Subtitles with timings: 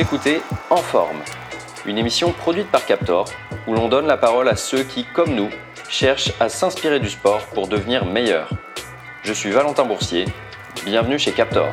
[0.00, 1.18] Écoutez En Forme,
[1.84, 3.26] une émission produite par Captor
[3.66, 5.50] où l'on donne la parole à ceux qui, comme nous,
[5.90, 8.48] cherchent à s'inspirer du sport pour devenir meilleurs.
[9.24, 10.24] Je suis Valentin Boursier,
[10.86, 11.68] bienvenue chez Captor.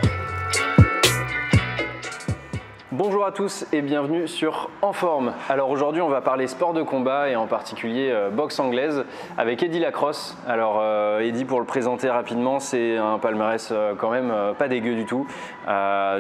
[3.28, 5.34] À tous et bienvenue sur En Forme.
[5.50, 9.04] Alors aujourd'hui on va parler sport de combat et en particulier euh, boxe anglaise
[9.38, 10.38] avec Eddie Lacrosse.
[10.48, 14.96] Alors euh, Eddie pour le présenter rapidement c'est un palmarès euh, quand même pas dégueu
[14.96, 15.28] du tout.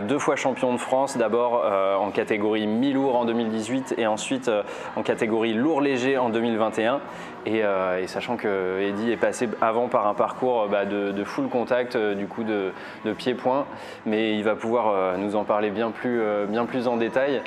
[0.02, 1.64] Deux fois champion de France d'abord
[1.98, 4.52] en catégorie mi-lourd en 2018 et ensuite
[4.98, 7.00] en catégorie lourd léger en 2021.
[7.48, 11.12] Et, euh, et sachant que Eddie est passé avant par un parcours euh, bah, de,
[11.14, 12.74] de full contact, euh, du coup de,
[13.06, 13.66] de pied-point,
[14.06, 17.42] mais il va pouvoir euh, nous en parler bien plus, bien plus en détail.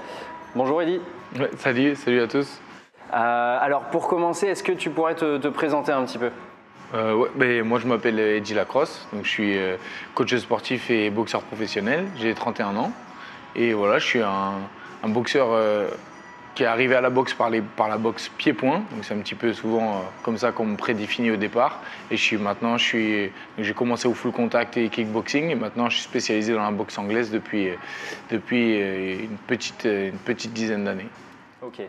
[0.56, 1.00] Bonjour Eddie.
[1.38, 2.62] Ouais, salut, salut à tous.
[3.12, 6.30] Alors pour commencer, est-ce que tu pourrais te, te présenter un petit peu?
[6.94, 9.58] Ouais, ben, moi je m'appelle Eddie Lacrosse, donc je suis
[10.14, 12.92] coach sportif et boxeur professionnel, j'ai 31 ans
[13.54, 14.54] et voilà, je suis un,
[15.04, 15.48] un boxeur
[16.54, 19.96] qui est arrivé à la boxe par, la boxe pied-point, c'est un petit peu souvent
[19.96, 23.32] euh, comme ça qu'on me prédéfinit au départ et je suis maintenant, j'ai
[23.74, 27.30] commencé au full contact et kickboxing et maintenant je suis spécialisé dans la boxe anglaise
[27.30, 27.74] depuis, euh,
[28.30, 31.08] depuis une, petite, euh, une petite dizaine d'années.
[31.62, 31.82] Ok.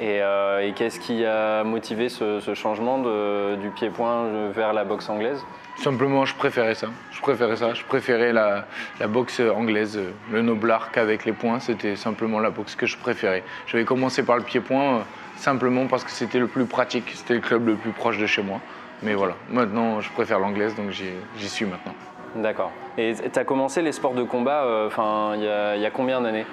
[0.00, 4.84] Et, euh, et qu'est-ce qui a motivé ce, ce changement de- du pied-point vers la
[4.84, 5.44] boxe anglaise?
[5.76, 6.88] Simplement, je préférais ça.
[7.12, 7.74] Je préférais ça.
[7.74, 8.64] Je préférais la,
[9.00, 11.60] la boxe anglaise, euh, le noble qu'avec les poings.
[11.60, 13.42] C'était simplement la boxe que je préférais.
[13.66, 15.00] J'avais commencé par le pied-point euh,
[15.36, 17.10] simplement parce que c'était le plus pratique.
[17.14, 18.60] C'était le club le plus proche de chez moi.
[19.04, 21.94] Mais voilà, maintenant, je préfère l'anglaise, donc j'y suis maintenant.
[22.34, 22.72] D'accord.
[22.96, 24.88] Et tu as commencé les sports de combat euh,
[25.36, 26.44] y, il y a combien d'années?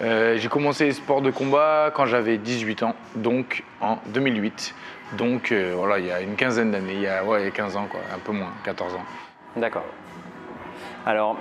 [0.00, 4.74] Euh, J'ai commencé les sports de combat quand j'avais 18 ans, donc en 2008.
[5.16, 7.48] Donc euh, voilà, il y a une quinzaine d'années, il, y a- ouais, il y
[7.48, 9.04] a 15 ans, quoi, un peu moins, 14 ans.
[9.56, 9.84] D'accord.
[11.06, 11.36] Alors,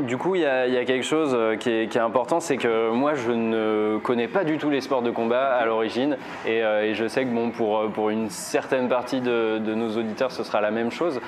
[0.00, 3.30] du coup, il y, a quelque chose euh, qui est, important, c'est que moi, je
[3.30, 6.60] ne connais pas du tout les sports de combat à l'origine, et,
[6.92, 10.60] je sais que bon, pour, pour une certaine partie de, de nos auditeurs, ce sera
[10.60, 11.20] la même chose.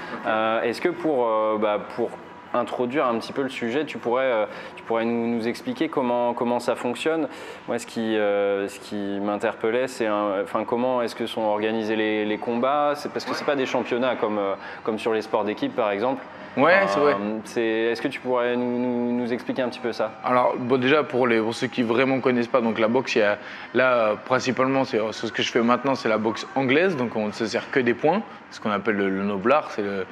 [0.65, 1.27] Est-ce que pour,
[1.59, 2.11] bah, pour
[2.56, 4.47] introduire un petit peu le sujet, tu pourrais, euh,
[4.77, 7.28] tu pourrais nous, nous expliquer comment, comment ça fonctionne
[7.69, 12.25] Moi, ce qui, euh, ce qui m'interpellait, c'est enfin, comment est-ce que sont organisés les,
[12.25, 12.93] les combats?
[12.97, 15.91] C'est parce que c'est pas des championnats comme, euh, comme sur les sports d'équipe, par
[15.91, 16.22] exemple.
[16.56, 17.16] Ouais, c'est vrai.
[17.45, 20.12] C'est- Est-ce que tu pourrais nous, nous- nous expliquer un petit peu ça?
[20.25, 23.19] Alors, bon, déjà, pour, les, pour ceux qui vraiment connaissent pas, donc la boxe, il
[23.19, 23.37] y a,
[23.75, 27.27] là, principalement, c'est c'est ce que je fais maintenant, c'est la boxe anglaise, donc on
[27.27, 30.06] ne se sert que des points, ce qu'on appelle le, le noblard, c'est le-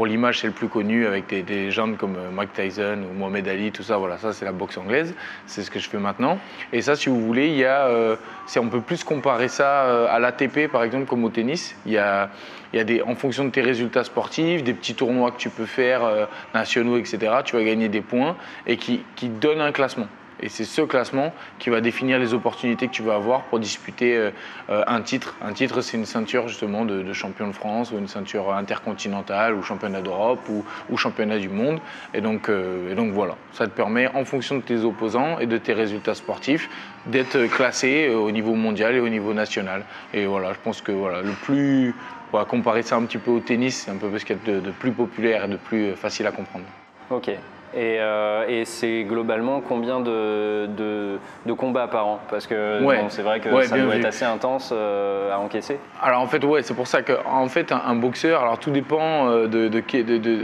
[0.00, 3.12] pour l'image, c'est le plus connu avec des, des légendes comme euh, Mike Tyson ou
[3.18, 5.98] Mohamed Ali, tout ça, voilà, ça c'est la boxe anglaise, c'est ce que je fais
[5.98, 6.38] maintenant.
[6.72, 8.16] Et ça, si vous voulez, il y a, euh,
[8.56, 11.76] on peut plus comparer ça euh, à l'ATP, par exemple, comme au tennis.
[11.84, 12.30] Il y a,
[12.72, 15.50] il y a des, en fonction de tes résultats sportifs, des petits tournois que tu
[15.50, 16.00] peux faire,
[16.54, 20.08] nationaux, etc., tu vas gagner des points et qui, qui donnent un classement.
[20.42, 24.16] Et c'est ce classement qui va définir les opportunités que tu vas avoir pour disputer
[24.16, 24.30] euh,
[24.70, 25.36] euh, un titre.
[25.42, 29.62] Un titre, c'est une ceinture justement de, champion de France ou une ceinture intercontinentale ou
[29.62, 31.78] championnat d'Europe ou, championnat du monde.
[32.14, 35.46] Et donc, euh, et donc voilà, ça te permet en fonction de tes opposants et
[35.46, 36.68] de tes résultats sportifs
[37.06, 39.84] d'être classé au niveau mondial et au niveau national.
[40.12, 41.94] Et voilà, je pense que voilà, le plus,
[42.32, 44.50] on va comparer ça un petit peu au tennis, c'est un peu ce qu'il y
[44.50, 46.66] a de plus populaire et de plus facile à comprendre.
[47.10, 47.30] Ok.
[47.72, 52.98] Et, euh, et c'est globalement combien de, de, de combats par an Parce que Ouais.
[53.00, 54.00] bon, c'est vrai que Ouais, ça doit vu.
[54.00, 55.78] être assez intense euh, à encaisser.
[56.02, 58.70] Alors en fait, ouais, c'est pour ça que en fait, un, un boxeur, alors tout
[58.72, 59.68] dépend euh, de.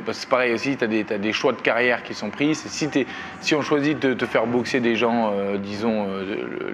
[0.04, 2.54] parce que c'est pareil aussi, tu as, des choix de carrière qui sont pris.
[2.54, 3.06] Si, t'es-
[3.40, 6.06] si on choisit de te faire boxer des gens, euh, disons,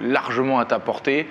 [0.01, 1.27] largement à ta portée,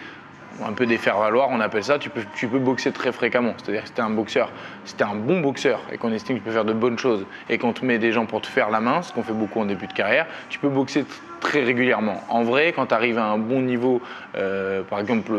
[0.66, 3.54] un peu des faire-valoir, on appelle ça, tu peux, tu peux boxer très fréquemment.
[3.56, 4.50] C'est-à-dire que si t'es un boxeur,
[4.84, 7.58] si un bon boxeur et qu'on estime que tu peux faire de bonnes choses et
[7.58, 9.64] qu'on te met des gens pour te faire la main, ce qu'on fait beaucoup en
[9.64, 11.04] début de carrière, tu peux boxer
[11.40, 12.22] très régulièrement.
[12.28, 14.00] En vrai, quand tu arrives à un bon niveau,
[14.36, 15.32] euh, par exemple,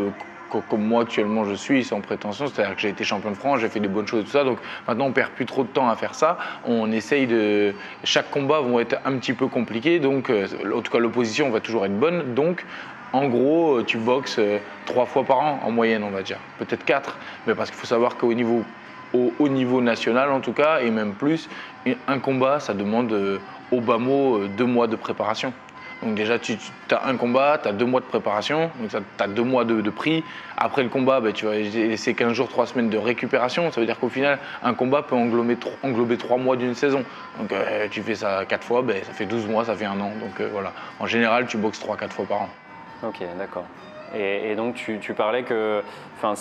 [0.50, 3.60] co- comme moi actuellement je suis, sans prétention, c'est-à-dire que j'ai été champion de France,
[3.60, 5.88] j'ai fait des bonnes choses tout ça, donc maintenant on perd plus trop de temps
[5.88, 6.38] à faire ça.
[6.66, 7.74] On essaye de.
[8.04, 11.60] Chaque combat vont être un petit peu compliqués, donc euh, en tout cas l'opposition va
[11.60, 12.66] toujours être bonne, donc
[13.14, 16.38] en gros, euh, tu boxes euh, trois fois par an en moyenne, on va dire.
[16.58, 17.16] Peut-être quatre,
[17.46, 18.64] mais parce qu'il faut savoir qu'au niveau,
[19.40, 21.48] niveau national en tout cas, et même plus,
[22.08, 23.38] un combat, ça demande euh,
[23.70, 25.52] au bas mot deux mois de préparation.
[26.02, 26.58] Donc déjà, tu,
[26.90, 29.88] as un combat, tu as deux mois de préparation, donc tu as deux mois de,
[29.90, 30.24] prix.
[30.58, 33.70] Après le combat, ben, tu vas laisser 15 jours, 3 semaines de récupération.
[33.70, 37.04] Ça veut dire qu'au final, un combat peut englober, englober 3 mois d'une saison.
[37.38, 37.54] Donc
[37.90, 40.12] tu fais ça 4 fois, ben, ça fait 12 mois, ça fait un an.
[40.20, 42.50] Donc voilà, en général, tu boxes 3-4 fois par an.
[43.06, 43.64] Ok, d'accord.
[44.16, 45.82] Et, donc tu, parlais que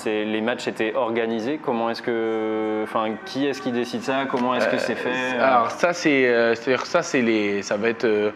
[0.06, 1.60] les matchs étaient organisés.
[1.64, 2.86] Comment est-ce que,
[3.26, 4.26] qui est-ce qui décide ça?
[4.30, 5.38] Comment est-ce que c'est fait?
[5.40, 8.32] Alors ça c'est, c'est-à-dire ça c'est les, ça va être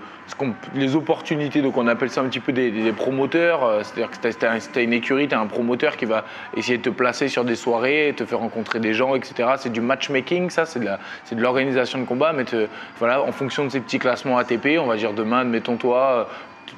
[0.73, 1.61] les opportunités.
[1.61, 3.85] Donc on appelle ça un petit peu des, promoteurs.
[3.85, 6.25] C'est-à-dire que tu as, une écurie, tu as un promoteur qui va
[6.55, 9.49] essayer de te placer sur des soirées, te faire rencontrer des gens, etc.
[9.57, 10.99] C'est du matchmaking, ça c'est de, la,
[11.31, 12.45] de l'organisation de combat, mais
[12.97, 16.27] voilà, en fonction de ces petits classements ATP, on va dire demain, mettons toi,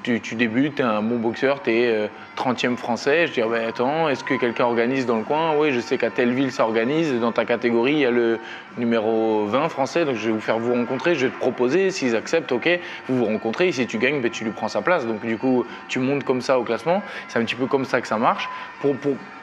[0.03, 3.27] tu, débutes, tu es un bon boxeur, tu es 30e français.
[3.27, 5.55] Je dis, ah attends, est-ce que quelqu'un organise dans le coin?
[5.57, 7.13] Oui, je sais qu'à telle ville ça organise.
[7.19, 8.39] Dans ta catégorie, il y a le
[8.77, 11.91] numéro 20 français, donc je vais vous faire vous rencontrer, je vais te proposer.
[11.91, 13.71] S'ils acceptent, ok, vous vous rencontrez.
[13.71, 15.05] si tu gagnes, ben, tu lui prends sa place.
[15.05, 17.01] Donc du coup, tu montes comme ça au classement.
[17.27, 18.49] C'est un petit peu comme ça que ça marche.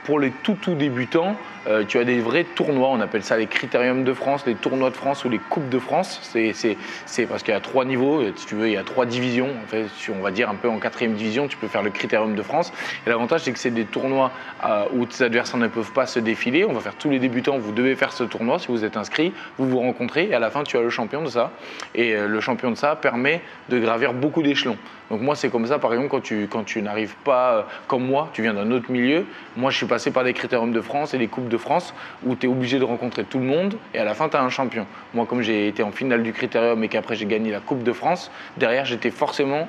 [0.06, 1.36] Pour les tout tout débutants,
[1.66, 4.90] euh, tu as des vrais tournois, on appelle ça les critériums de France, les tournois
[4.90, 6.20] de France ou les coupes de France.
[6.22, 9.48] C'est parce qu'il y a trois niveaux, si tu veux, il y a trois divisions.
[9.64, 9.86] En fait,
[10.16, 12.72] on va dire un peu en quatrième division, tu peux faire le critérium de France.
[13.04, 14.30] Et l'avantage, c'est que c'est des tournois
[14.64, 16.64] euh, où tes adversaires ne peuvent pas se défiler.
[16.64, 19.32] On va faire tous les débutants, vous devez faire ce tournoi si vous êtes inscrit,
[19.58, 21.50] vous vous rencontrez et à la fin, tu as le champion de ça.
[21.96, 24.78] Et euh, le champion de ça permet de gravir beaucoup d'échelons.
[25.10, 28.30] Donc moi, c'est comme ça, par exemple, quand tu, quand tu n'arrives pas, comme moi,
[28.32, 29.24] tu viens d'un autre milieu,
[29.56, 31.94] moi, je suis passé par des critériums de France et des coupes de France
[32.24, 34.42] où tu es obligé de rencontrer tout le monde et à la fin tu as
[34.42, 34.86] un champion.
[35.14, 37.92] Moi comme j'ai été en finale du critérium et qu'après j'ai gagné la Coupe de
[37.92, 39.68] France, derrière j'étais forcément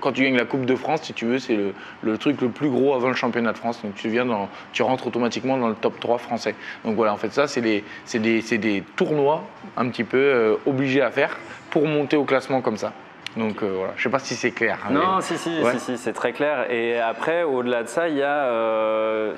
[0.00, 1.58] quand tu gagnes la Coupe de France, si tu veux, c'est
[2.02, 3.82] le, truc le plus gros avant le championnat de France.
[3.82, 6.54] Donc tu viens dans, tu rentres automatiquement dans le top 3 français.
[6.84, 7.82] Donc voilà, en fait, ça, c'est des,
[8.14, 9.42] des, tournois
[9.76, 11.36] un petit peu euh, obligés à faire
[11.70, 12.92] pour monter au classement comme ça.
[13.36, 14.78] Donc euh, voilà, je ne sais pas si c'est clair.
[14.88, 16.70] Hein, non, si, si, si, c'est très clair.
[16.70, 19.34] Et après, au-delà de ça, il y a euh,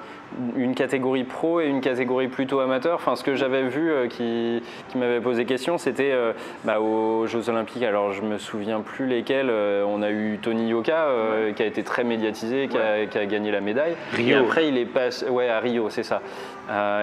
[0.56, 2.94] une catégorie pro et une catégorie plutôt amateur.
[2.94, 4.62] Enfin, ce que j'avais vu euh, qui,
[4.94, 6.14] m'avait posé question, c'était
[6.64, 7.82] bah, aux Jeux Olympiques.
[7.82, 9.50] Alors, je me souviens plus lesquels.
[9.50, 11.08] on a eu Tony Yoka
[11.56, 13.96] qui a été très médiatisé, qui, a, gagné la médaille.
[14.14, 14.36] Rio.
[14.36, 15.28] Et après, il est passé.
[15.28, 16.22] Ouais, à Rio, c'est ça.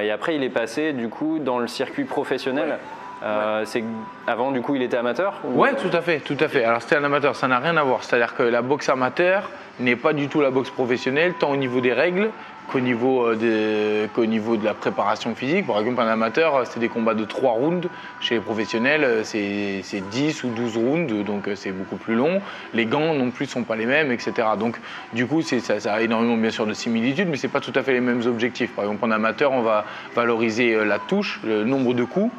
[0.01, 2.79] et après, il est passé du coup dans le circuit professionnel.
[3.23, 3.83] Euh, c'est
[4.27, 6.63] avant du coup il était amateur Oui, tout à fait, tout à fait.
[6.63, 8.03] Alors c'était un amateur, ça n'a rien à voir.
[8.03, 9.49] C'est-à-dire que la boxe amateur
[9.79, 12.29] n'est pas du tout la boxe professionnelle, tant au niveau des règles
[12.71, 15.67] qu'au niveau, euh, niveau de la préparation physique.
[15.67, 17.87] Par exemple, un amateur, c'est des combats de 3 rounds.
[18.19, 22.41] Chez les professionnels, c'est 10 ou 12 rounds, donc euh, c'est beaucoup plus long.
[22.73, 24.33] Les gants non plus ne sont pas les mêmes, etc.
[24.59, 24.77] Donc,
[25.13, 27.73] du coup, ça, ça, a énormément, bien sûr, de similitudes, mais ce n'est pas tout
[27.75, 28.73] à fait les mêmes objectifs.
[28.73, 29.85] Par exemple, en amateur, on va
[30.15, 32.31] valoriser la touche, le nombre de coups,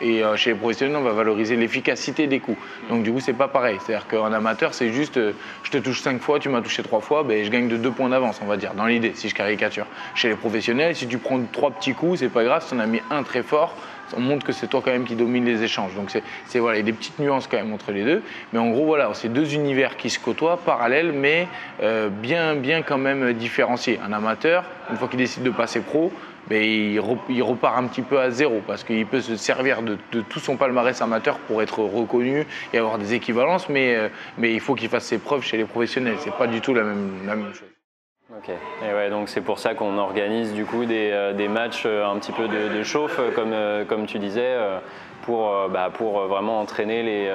[0.00, 2.58] et euh, chez les professionnels, on va valoriser l'efficacité des coups.
[2.88, 3.78] Donc du coup, c'est pas pareil.
[3.84, 5.32] C'est-à-dire qu'en amateur, c'est juste, euh,
[5.62, 7.90] je te touche 5 fois, tu m'as touché 3 fois, ben, je gagne de 2
[7.90, 9.86] points d'avance, on va dire, dans l'idée, si je caricature.
[10.14, 12.86] Chez les professionnels, si tu prends 3 petits coups, c'est pas grave, si en as
[12.86, 13.74] mis un très fort,
[14.16, 15.94] on montre que c'est toi quand même qui domine les échanges.
[15.94, 16.10] Donc
[16.46, 18.22] c'est voilà, il y a des petites nuances quand même entre les deux.
[18.52, 21.48] Mais en gros, voilà, c'est deux univers qui se côtoient, parallèles, mais
[21.82, 23.98] euh, bien, bien quand même différenciés.
[24.06, 26.12] Un amateur, une fois qu'il décide de passer pro,
[26.50, 27.00] il,
[27.42, 29.96] repart un petit peu à zéro parce qu'il peut se servir de,
[30.28, 34.08] tout son palmarès amateur pour être reconnu et avoir des équivalences, mais, euh,
[34.38, 36.16] mais il faut qu'il fasse ses preuves chez les professionnels.
[36.20, 37.68] C'est pas du tout la même, la même chose.
[38.36, 38.50] Ok.
[38.50, 42.04] Et ouais, donc c'est pour ça qu'on organise du coup des, euh, des, matchs euh,
[42.04, 43.54] un petit peu de, chauffe, comme,
[43.88, 44.56] comme tu disais,
[45.26, 47.30] pour, bah, pour vraiment entraîner les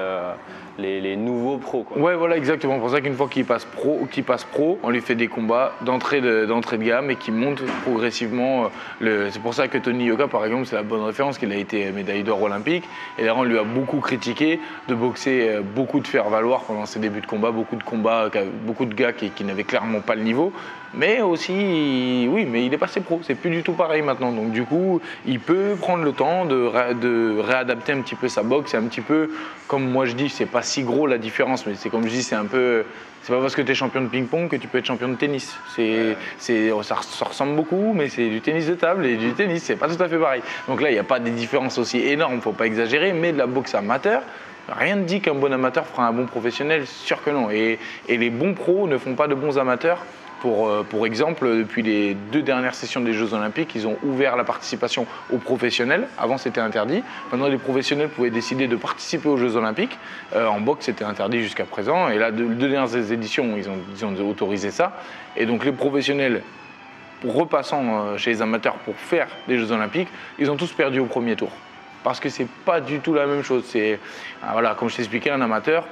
[0.81, 1.83] les, nouveaux pros.
[1.83, 1.97] Quoi.
[1.97, 2.79] Ouais, voilà, exactement.
[2.79, 6.21] Pour ça qu'une fois qu'il passe pro, passe pro, on lui fait des combats d'entrée
[6.21, 8.69] de, de gamme et qui monte progressivement.
[9.01, 11.55] Euh, c'est pour ça que Tony Yoka, par exemple, c'est la bonne référence, qu'il a
[11.55, 12.83] été médaille d'or olympique.
[13.17, 16.99] Et d'ailleurs, on lui a beaucoup critiqué de boxer euh, beaucoup de faire-valoir pendant ses
[16.99, 18.29] débuts de combat, beaucoup de combats,
[18.65, 20.53] beaucoup de gars qui n'avaient clairement pas le niveau.
[20.93, 23.21] Mais aussi, oui, mais il est passé pro.
[23.23, 24.31] C'est plus du tout pareil maintenant.
[24.31, 28.43] Donc du coup, il peut prendre le temps de, de réadapter un petit peu sa
[28.43, 28.71] boxe.
[28.71, 29.29] C'est un petit peu,
[29.67, 32.23] comme moi je dis, c'est pas si gros la différence, mais c'est comme je dis,
[32.23, 32.83] c'est un peu.
[33.23, 35.15] C'est pas parce que tu es champion de ping-pong que tu peux être champion de
[35.15, 35.55] tennis.
[35.75, 39.75] C'est, c'est, ça, ressemble beaucoup, mais c'est du tennis de table et du tennis, c'est
[39.75, 40.41] pas tout à fait pareil.
[40.67, 43.37] Donc là, il n'y a pas des différences aussi énormes, faut pas exagérer, mais de
[43.37, 44.23] la boxe amateur,
[44.67, 47.51] rien ne dit qu'un bon amateur fera un bon professionnel, sûr que non.
[47.51, 47.77] Et,
[48.09, 49.99] et les bons pros ne font pas de bons amateurs.
[50.41, 54.35] Pour, euh, pour, exemple, depuis les deux dernières sessions des Jeux Olympiques, ils ont ouvert
[54.35, 56.07] la participation aux professionnels.
[56.17, 57.03] Avant, c'était interdit.
[57.31, 59.99] Maintenant, les professionnels pouvaient décider de participer aux Jeux Olympiques.
[60.35, 62.09] Euh, en boxe, c'était interdit jusqu'à présent.
[62.09, 63.69] Et là, deux, deux dernières éditions, ils
[64.03, 64.93] ont, autorisé ça.
[65.37, 66.41] Et donc, les professionnels,
[67.23, 71.05] repassant euh, chez les amateurs pour faire les Jeux Olympiques, ils ont tous perdu au
[71.05, 71.51] premier tour.
[72.03, 73.63] Parce que c'est pas du tout la même chose.
[73.67, 73.99] C'est,
[74.51, 75.85] voilà, comme je t'expliquais, un amateur,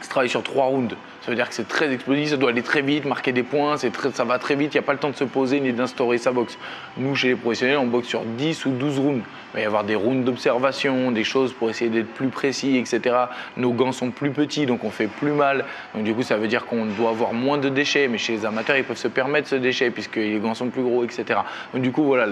[0.00, 0.96] se travaille sur trois rounds.
[1.22, 3.76] Ça veut dire que c'est très explosif, ça doit aller très vite, marquer des points,
[3.76, 5.72] très, ça va très vite, il n'y a pas le temps de se poser ni
[5.72, 6.56] d'instaurer sa boxe.
[6.96, 9.24] Nous, chez les professionnels, on boxe sur 10 ou 12 rounds.
[9.52, 13.16] Il va y avoir des rounds d'observation, des choses pour essayer d'être plus précis, etc.
[13.56, 15.64] Nos gants sont plus petits, donc on fait plus mal.
[15.94, 18.46] Donc du coup, ça veut dire qu'on doit avoir moins de déchets, mais chez les
[18.46, 21.40] amateurs, ils peuvent se permettre ce déchet puisque les gants sont plus gros, etc.
[21.74, 22.26] Donc du coup, voilà,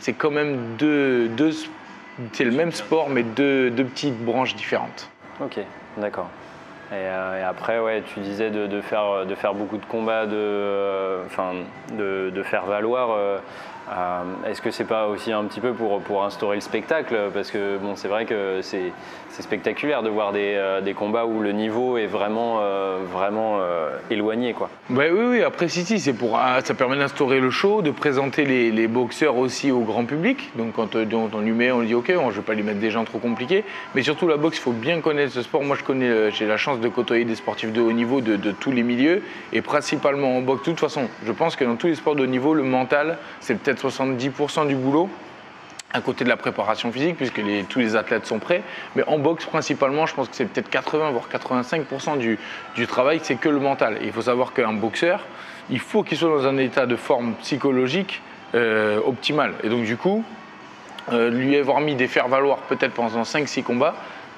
[0.00, 1.52] c'est quand même deux, deux
[2.32, 5.10] c'est le même sport, mais deux, deux petites branches différentes.
[5.40, 5.58] Ok,
[5.96, 6.30] d'accord.
[6.94, 11.24] Euh, et, après, ouais, tu disais de, faire, beaucoup de combats, de, euh,
[12.44, 13.10] faire valoir.
[13.12, 13.38] Euh,
[14.46, 17.16] est-ce que c'est pas aussi un petit peu pour, instaurer le spectacle?
[17.32, 18.92] Parce que bon, c'est vrai que c'est
[19.42, 22.60] spectaculaire de voir des, combats où le niveau est vraiment,
[23.12, 23.58] vraiment
[24.10, 24.54] éloigné.
[24.54, 24.70] Quoi.
[24.88, 28.88] oui, oui, après, si, si, pour, ah, ça permet d'instaurer le show, de présenter les,
[28.88, 30.50] boxeurs aussi au grand public.
[30.56, 32.80] Donc quand on, lui met, on lui dit ok, je ne vais pas lui mettre
[32.80, 33.64] des gens trop compliqués.
[33.94, 35.62] Mais surtout, la boxe, il faut bien connaître ce sport.
[35.62, 35.76] Moi,
[36.30, 39.22] j'ai la chance côtoyer des sportifs de haut niveau de, tous les milieux
[39.52, 40.60] et principalement en boxe.
[40.60, 43.18] De toute façon, je pense que dans tous les sports de haut niveau, le mental,
[43.40, 45.08] c'est peut-être 70% du boulot
[45.92, 48.62] à côté de la préparation physique, puisque tous les athlètes sont prêts.
[48.96, 53.36] Mais en boxe, principalement, je pense que c'est peut-être 80 voire 85% du, travail, c'est
[53.36, 53.98] que le mental.
[54.02, 55.20] il faut savoir qu'un boxeur,
[55.70, 58.22] il faut qu'il soit dans un état de forme psychologique
[58.56, 59.54] euh, optimal.
[59.62, 60.24] Et donc, du coup,
[61.12, 63.94] euh, lui avoir mis des faire-valoir peut-être pendant 5-6 combats,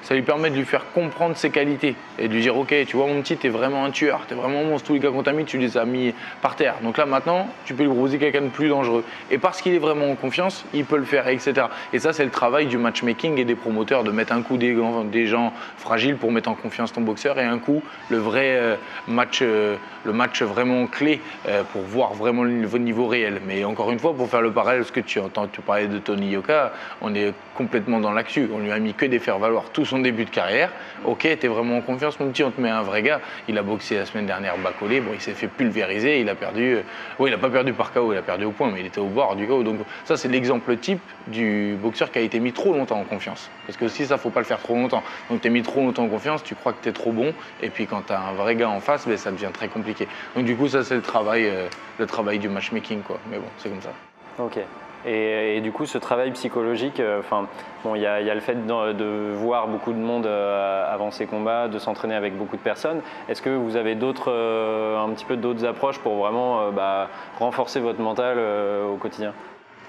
[0.07, 2.95] ça lui permet de lui faire comprendre ses qualités et de lui dire ok tu
[2.95, 4.87] vois mon petit t'es vraiment un tueur t'es vraiment un monstre.
[4.87, 6.75] Tous les gars qu'on t'a mis tu les as mis par terre.
[6.81, 9.03] Donc là maintenant tu peux lui proposer quelqu'un de plus dangereux.
[9.31, 12.23] Et parce qu'il est vraiment en confiance il peut le faire etc et ça c'est
[12.23, 16.31] le travail du matchmaking et des promoteurs de mettre un coup des, gens fragiles pour
[16.31, 18.75] mettre en confiance ton boxeur et un coup le vrai euh,
[19.09, 19.75] match euh,
[20.11, 24.29] match vraiment clé euh, pour voir vraiment le niveau réel mais encore une fois pour
[24.29, 27.99] faire le parallèle ce que tu entends tu parlais de Tony Yoka on est complètement
[27.99, 30.71] dans l'actu on lui a mis que des faire valoir tout son début de carrière.
[31.05, 33.21] Ok, t'es vraiment en confiance, mon petit, on te met un vrai gars.
[33.47, 36.75] Il a boxé la semaine dernière Bacolé, bon, il s'est fait pulvériser, il a perdu.
[36.75, 36.81] Euh,
[37.19, 38.99] oui, il n'a pas perdu par KO, il a perdu au point, mais il était
[38.99, 39.63] au bord du KO.
[39.63, 43.49] Donc, ça, c'est l'exemple type du boxeur qui a été mis trop longtemps en confiance.
[43.65, 45.03] Parce que aussi, ça, faut pas le faire trop longtemps.
[45.29, 47.87] Donc, t'es mis trop longtemps en confiance, tu crois que t'es trop bon, et puis
[47.87, 49.96] quand t'as un vrai gars en face, ben, ça devient très compliqué.
[50.35, 51.67] Donc, du coup, ça, c'est le travail, euh,
[51.99, 53.19] le travail du matchmaking, quoi.
[53.29, 53.91] Mais bon, c'est comme ça.
[54.39, 54.59] Ok.
[55.05, 57.47] Et, du coup, ce travail psychologique, euh, enfin,
[57.83, 61.67] bon, il y, a le fait de, voir beaucoup de monde euh, avant ces combats,
[61.67, 63.01] de s'entraîner avec beaucoup de personnes.
[63.29, 67.79] Est-ce que vous avez d'autres, euh, un petit peu d'autres approches pour vraiment bah, renforcer
[67.79, 69.33] votre mental au quotidien?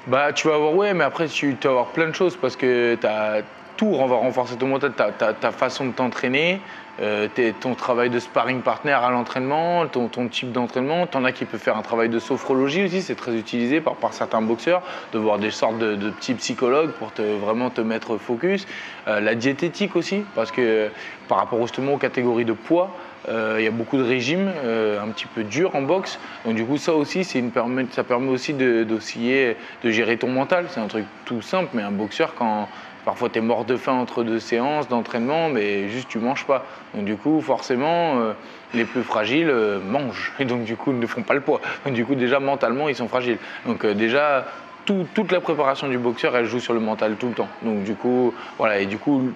[0.07, 2.97] Bah, tu vas avoir, ouais, mais après, tu, vas avoir plein de choses parce que
[3.05, 3.43] as
[3.77, 6.61] tout, on va renforcer ton mental, ta, façon de t'entraîner,
[7.01, 7.29] euh,
[7.61, 11.07] ton travail de sparring partner à l'entraînement, ton, type d'entraînement.
[11.07, 14.13] T'en as qui peuvent faire un travail de sophrologie aussi, c'est très utilisé par, par,
[14.13, 18.67] certains boxeurs, de voir des sortes de, petits psychologues pour te, vraiment te mettre focus.
[19.07, 20.91] Euh, la diététique aussi, parce que
[21.29, 22.91] par rapport justement aux catégories de poids,
[23.31, 26.19] il y a beaucoup de régimes un petit peu durs en boxe.
[26.45, 27.51] Donc du coup, ça aussi, une,
[27.91, 30.67] ça permet aussi d'osciller, de, gérer ton mental.
[30.71, 32.69] C'est un truc tout simple, mais un boxeur, quand,
[33.09, 36.67] Parfois, tu es mort de faim entre deux séances d'entraînement, mais juste tu manges pas.
[36.93, 38.35] Donc, du coup, forcément, euh,
[38.75, 40.35] les plus fragiles euh, mangent.
[40.39, 41.63] Et donc, du coup, ne font pas le poids.
[41.87, 43.39] Donc, du coup, déjà, mentalement, ils sont fragiles.
[43.65, 44.47] Donc, euh, déjà,
[44.85, 47.49] toute la préparation du boxeur, elle joue sur le mental tout le temps.
[47.63, 48.79] Donc, du coup, voilà.
[48.79, 49.33] Et du coup,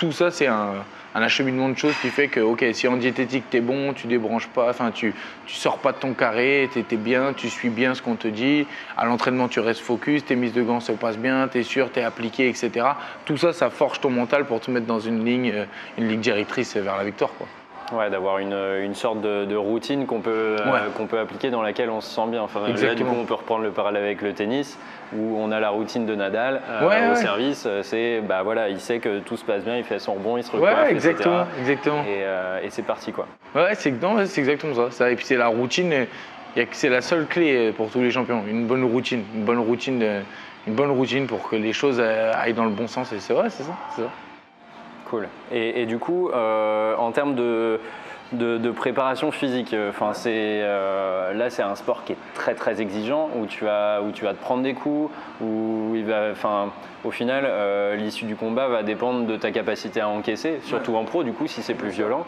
[0.00, 0.82] tout ça, c'est un
[1.14, 4.48] acheminement de choses qui fait que, ok, si en diététique tu es bon, tu débranches
[4.48, 5.14] pas, enfin tu,
[5.46, 8.26] tu sors pas de ton carré, tu es, bien, tu suis bien ce qu'on te
[8.26, 8.66] dit,
[8.96, 11.92] à l'entraînement tu restes focus, tes mises de gants se passent bien, tu es sûr,
[11.92, 12.70] tu es appliqué, etc.
[13.26, 15.64] Tout ça, ça forge ton mental pour te mettre dans une ligne, euh,
[15.98, 17.32] une ligne directrice vers la victoire.
[17.36, 17.46] Quoi.
[17.92, 21.90] Ouais, d'avoir une, une, sorte de, routine qu'on peut, euh, qu'on peut appliquer dans laquelle
[21.90, 22.42] on se sent bien.
[22.42, 24.78] Enfin, là, du coup, on peut reprendre le parallèle avec le tennis,
[25.12, 27.64] où on a la routine de Nadal euh, au service.
[27.66, 30.36] Euh, c'est, bah voilà, il sait que tout se passe bien, il fait son rebond,
[30.36, 32.04] il se recoiffe, ouais, exactement, exactement.
[32.04, 33.26] Et, et c'est parti, quoi.
[33.54, 33.92] Ouais, c'est,
[34.26, 34.90] c'est exactement ça.
[34.90, 35.10] ça.
[35.10, 36.06] Et puis c'est la routine,
[36.70, 38.44] c'est la seule clé pour tous les champions.
[38.48, 40.22] Une bonne routine, une bonne routine,
[40.66, 43.12] une bonne routine pour que les choses aillent dans le bon sens.
[43.12, 44.08] Et c'est vrai, c'est ça.
[45.10, 45.26] Cool.
[45.50, 47.80] Et, du coup, euh, en termes de,
[48.32, 50.30] de, préparation physique, euh, enfin, c'est,
[50.62, 54.22] euh, là, c'est un sport qui est très très exigeant, où tu vas, où tu
[54.22, 56.70] vas te prendre des coups, où il va, enfin,
[57.02, 57.44] au final,
[57.98, 61.48] l'issue du combat va dépendre de ta capacité à encaisser, surtout en pro, du coup,
[61.48, 62.24] si c'est plus violent.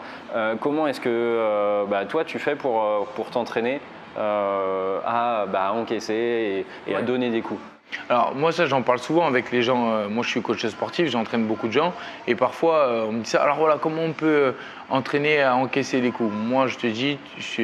[0.59, 3.79] comment est-ce que bah, toi, tu fais pour, pour t'entraîner
[4.17, 7.61] à, bah, encaisser et, à donner des coups?
[8.09, 11.09] Alors moi ça j'en parle souvent avec les gens, euh, moi je suis coach sportif,
[11.09, 11.93] j'entraîne beaucoup de gens
[12.27, 14.51] et parfois euh, on me dit ça, alors voilà comment on peut euh,
[14.89, 16.33] entraîner à encaisser les coups?
[16.33, 17.61] Moi je te dis, tu,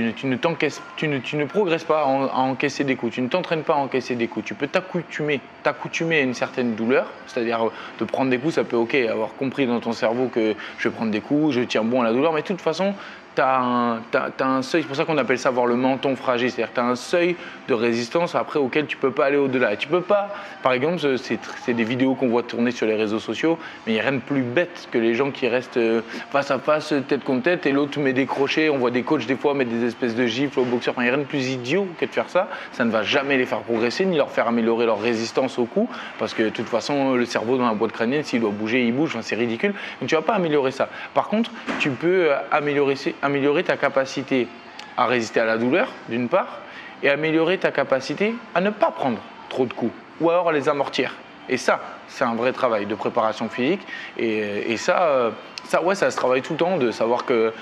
[0.00, 3.74] ne- tu ne tu ne, progresses pas à encaisser des coups, tu ne t'entraînes pas
[3.74, 4.46] à encaisser des coups.
[4.46, 8.76] Tu peux t'accoutumer, t'accoutumer à une certaine douleur, c'est-à-dire de prendre des coups, ça peut
[8.76, 12.00] ok, avoir compris dans ton cerveau que je vais prendre des coups, je tiens bon
[12.00, 12.94] à la douleur, mais de toute façon,
[13.34, 13.98] tu as,
[14.40, 16.80] un seuil, c'est pour ça qu'on appelle ça avoir le menton fragile, c'est-à-dire que tu
[16.80, 17.36] as un seuil
[17.68, 19.76] de résistance après auquel tu peux pas aller au-delà.
[19.76, 20.28] Tu peux pas,
[20.62, 23.94] par exemple, ce- c'est des vidéos qu'on voit tourner sur les réseaux sociaux, mais il
[23.94, 26.92] n'y a rien de plus bête que les gens qui restent euh, face à face,
[27.08, 28.68] tête contre tête, et l'autre met des crochets.
[28.68, 30.94] On voit des coachs des fois mettre des espèces de gifles aux boxeurs.
[30.94, 32.48] Enfin, il n'y a rien de plus idiot que de faire ça.
[32.72, 35.88] Ça ne va jamais les faire progresser, ni leur faire améliorer leur résistance au coup,
[36.18, 38.92] parce que de toute façon, le cerveau dans la boîte crânienne, s'il doit bouger, il
[38.92, 39.16] bouge.
[39.22, 39.72] C'est ridicule.
[40.00, 40.88] Donc tu vas pas améliorer ça.
[41.14, 44.48] Par contre, tu peux euh, améliorer, améliorer ta capacité
[44.96, 46.58] à résister à la douleur, d'une part,
[47.02, 50.68] et améliorer ta capacité à ne pas prendre trop de coups, ou alors à les
[50.68, 51.14] amortir.
[51.48, 53.80] Et ça, c'est un vrai travail de préparation physique.
[54.16, 55.30] Et, ça, euh,
[55.64, 57.52] ça, ouais, ça se travaille tout le temps, de savoir que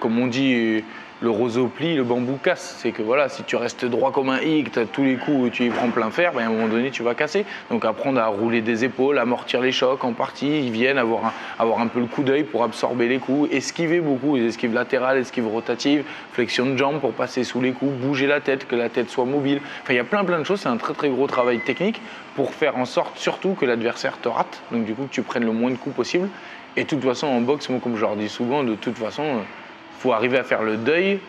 [0.00, 0.82] comme on dit,
[1.20, 2.76] le roseau plie, le bambou casse.
[2.78, 5.50] C'est que voilà, si tu restes droit comme un tu as tous les coups et
[5.50, 7.44] tu y prends plein fer, ben, à un moment donné, tu vas casser.
[7.70, 11.32] Donc apprendre à rouler des épaules, amortir les chocs en partie, ils viennent avoir un,
[11.58, 15.18] avoir un peu le coup d'œil pour absorber les coups, esquiver beaucoup, les esquives latérales,
[15.18, 18.88] esquives rotatives, flexion de jambes pour passer sous les coups, bouger la tête, que la
[18.88, 19.60] tête soit mobile.
[19.82, 22.00] Enfin, il y a plein plein de choses, c'est un très très gros travail technique
[22.36, 25.44] pour faire en sorte surtout que l'adversaire te rate, donc du coup que tu prennes
[25.44, 26.28] le moins de coups possible.
[26.76, 29.24] Et de toute façon, en boxe, moi, comme je leur dis souvent, de toute façon,
[29.24, 29.67] il
[29.98, 31.20] faut arriver à faire le deuil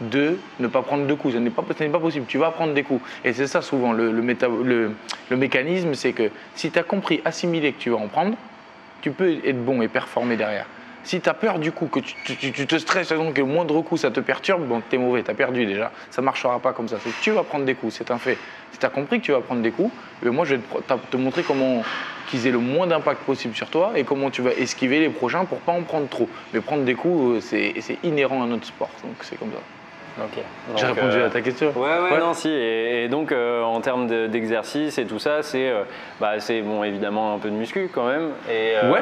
[0.00, 1.34] de ne pas prendre de coups.
[1.34, 2.26] Ce n'est pas, pas possible.
[2.26, 3.02] Tu vas prendre des coups.
[3.24, 4.92] Et c'est ça souvent le, le, méta- le-
[5.30, 8.36] le mécanisme, c'est que si tu as compris, assimilé que tu vas en prendre,
[9.00, 10.66] tu peux être bon et performer derrière.
[11.06, 14.10] Si tu as peur du coup, que tu, te stresses, que le moindre coup ça
[14.10, 15.92] te perturbe, bon, t'es mauvais, t'as perdu déjà.
[16.10, 16.96] Ça marchera pas comme ça.
[17.22, 18.36] Tu vas prendre des coups, c'est un fait.
[18.72, 19.92] Si tu compris que tu vas prendre des coups,
[20.24, 21.84] eh moi je vais te, te montrer comment
[22.28, 25.44] qu'ils aient le moins d'impact possible sur toi et comment tu vas esquiver les prochains
[25.44, 26.28] pour pas en prendre trop.
[26.52, 29.75] Mais prendre des coups, euh, c'est inhérent à notre sport, donc c'est comme ça.
[30.76, 31.72] J'ai répondu euh, à ta question.
[31.76, 32.18] Ouais, ouais, Ouais.
[32.20, 32.48] non, si.
[32.48, 35.82] Et, et donc, euh, en termes de- d'exercice et tout ça, c'est euh,
[36.20, 38.30] bah, c'est, bon, évidemment un peu de muscu quand même.
[38.50, 39.00] Et, euh, Ouais,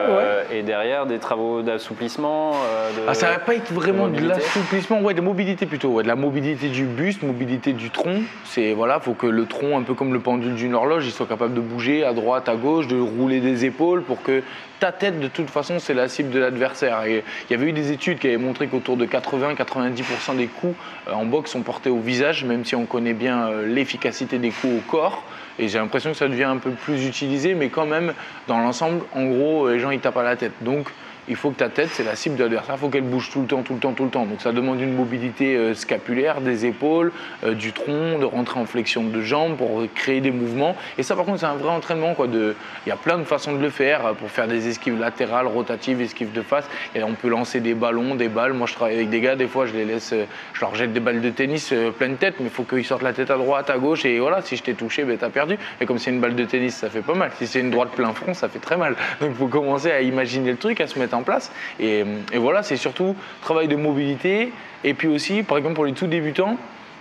[0.59, 2.53] et derrière, des travaux d'assouplissement.
[2.55, 6.09] euh, Ah, ça va pas être vraiment de l'assouplissement, ouais, de mobilité plutôt, ouais, de
[6.09, 8.23] la mobilité du buste, mobilité du tronc.
[8.45, 11.27] C'est voilà, faut que le tronc, un peu comme le pendule d'une horloge, il soit
[11.27, 14.43] capable de bouger à droite, à gauche, de rouler des épaules pour que
[14.85, 17.07] ta tête, de toute façon, c'est la cible de l'adversaire.
[17.07, 20.77] Il y avait eu des études qui avaient montré qu'autour de 80-90% des coups
[21.09, 24.51] euh, en boxe sont portés au visage, même si on connaît bien euh, l'efficacité des
[24.51, 25.23] coups au corps.
[25.59, 28.13] Et j'ai l'impression que ça devient un peu plus utilisé, mais quand même,
[28.47, 30.53] dans l'ensemble, en gros, les gens ils tapent à la tête.
[30.61, 30.91] Donc,
[31.29, 33.41] il faut que ta tête, c'est la cible de l'adversaire, il faut qu'elle bouge tout
[33.41, 34.27] le temps, tout le temps, tout le temps.
[34.27, 37.13] Donc ça demande une mobilité euh, scapulaire, des épaules,
[37.45, 40.77] euh, du tronc, de rentrer en flexion de jambes pour créer des mouvements.
[40.99, 42.15] Et ça par contre c'est un vrai entraînement.
[42.15, 42.27] Quoi.
[42.33, 42.55] Il
[42.89, 46.01] y a plein de façons de le faire euh, pour faire des esquives latérales, rotatives,
[46.01, 46.69] esquives de face.
[46.95, 48.53] Et on peut lancer des ballons, des balles.
[48.53, 50.15] Moi je travaille avec des gars, des fois je les laisse,
[50.53, 53.13] je leur jette des balles de tennis pleine tête, mais il faut qu'ils sortent la
[53.13, 54.05] tête à droite, à gauche.
[54.05, 55.57] Et voilà, si je t'ai touché, ben, t'as perdu.
[55.81, 57.31] Et comme c'est une balle de tennis, ça fait pas mal.
[57.39, 58.95] Si c'est une droite plein front, ça fait très mal.
[59.21, 61.53] Donc il faut commencer à imaginer le truc, à se mettre en place.
[61.81, 64.53] Et, voilà, c'est surtout travail de mobilité.
[64.85, 66.57] Et puis aussi, par exemple, pour les tout débutants,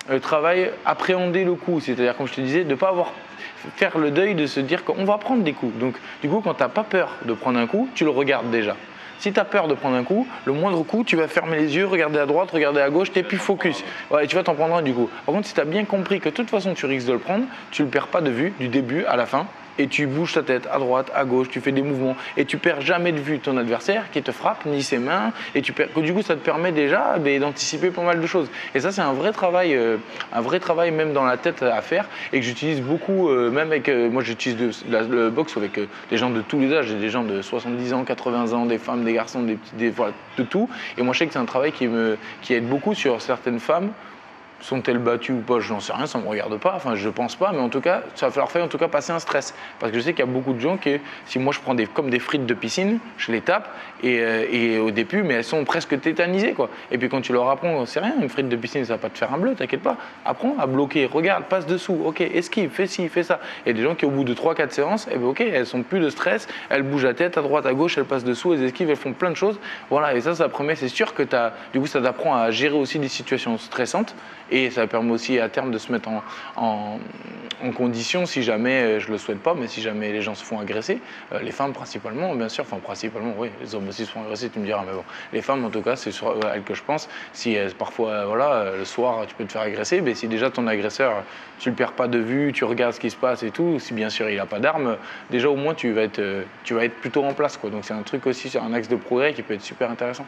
[0.09, 1.79] le travail appréhender le coup.
[1.79, 3.11] C'est-à-dire, comme je te disais, de ne pas avoir
[3.75, 5.77] faire le deuil de se dire qu'on va prendre des coups.
[5.77, 8.49] Donc, du coup, quand tu n'as pas peur de prendre un coup, tu le regardes
[8.51, 8.75] déjà.
[9.19, 11.77] Si tu as peur de prendre un coup, le moindre coup, tu vas fermer les
[11.77, 13.83] yeux, regarder à droite, regarder à gauche, t'es plus focus.
[14.21, 15.09] Et tu vas t'en prendre un du coup.
[15.25, 17.19] Par contre, si tu as bien compris que de toute façon, tu risques de le
[17.19, 19.47] prendre, tu le perds pas de vue du début à la fin.
[19.79, 22.57] Et tu bouges ta tête à droite, à gauche, tu fais des mouvements et tu
[22.57, 25.31] perds jamais de vue ton adversaire qui te frappe, ni ses mains.
[25.55, 28.49] Et tu perds, du coup, ça te permet déjà d'anticiper pas mal de choses.
[28.75, 29.97] Et ça, c'est un vrai travail, euh,
[30.31, 33.67] un vrai travail même dans la tête à faire et que j'utilise beaucoup, euh, même
[33.67, 37.23] avec, euh, moi j'utilise le boxe avec des gens de tous les âges, des gens
[37.23, 39.93] de 70 ans, 80 ans, des femmes, des garçons, des petits, des,
[40.37, 40.69] de tout.
[40.97, 43.59] Et moi, je sais que c'est un travail qui me, qui aide beaucoup sur certaines
[43.59, 43.91] femmes.
[44.63, 46.71] Sont-elles battues ou pas Je n'en sais rien, ça ne me regarde pas.
[46.73, 48.87] Enfin, je pense pas, mais en tout cas, ça va leur faire en tout cas
[48.87, 49.53] passer un stress.
[49.77, 51.75] Parce que je sais qu'il y a beaucoup de gens qui, si moi je prends
[51.75, 53.67] des, comme des frites de piscine, je les tape
[54.01, 56.69] et, euh, et au début, mais elles sont presque tétanisées quoi.
[56.91, 59.09] Et puis quand tu leur apprends, c'est rien, une frite de piscine, ça va pas
[59.09, 59.97] te faire un bleu, t'inquiète pas.
[60.23, 63.41] Apprends à bloquer, regarde, passe dessous, ok, esquive, fais ci, fais ça.
[63.65, 65.99] Et des gens qui au bout de 3-4 séances, eh ben, ok, elles sont plus
[65.99, 68.89] de stress, elles bougent la tête à droite, à gauche, elles passent dessous, elles esquivent,
[68.89, 69.59] elles font plein de choses.
[69.89, 72.75] Voilà, et ça, ça permet, c'est sûr que as, du coup, ça t'apprend à gérer
[72.75, 74.15] aussi des situations stressantes
[74.53, 76.23] et ça permet aussi à terme de se mettre en,
[76.55, 76.99] en,
[77.63, 80.43] en condition si jamais, euh, je le souhaite pas, mais si jamais les gens se
[80.45, 80.99] font agresser,
[81.33, 84.49] euh, les femmes principalement, bien sûr, enfin principalement, oui, les hommes aussi se font agresser,
[84.49, 86.75] tu me diras, mais bon, les femmes en tout cas, c'est sur euh, elles que
[86.75, 87.09] je pense.
[87.33, 90.67] Si euh, parfois, voilà, le soir, tu peux te faire agresser, mais si déjà ton
[90.67, 91.23] agresseur,
[91.59, 93.93] tu le perds pas de vue, tu regardes ce qui se passe et tout, si
[93.93, 94.97] bien sûr il a pas d'arme,
[95.31, 96.21] déjà au moins tu vas être,
[96.63, 97.69] tu vas être plutôt en place, quoi.
[97.71, 100.25] Donc c'est un truc aussi, c'est un axe de progrès qui peut être super intéressant.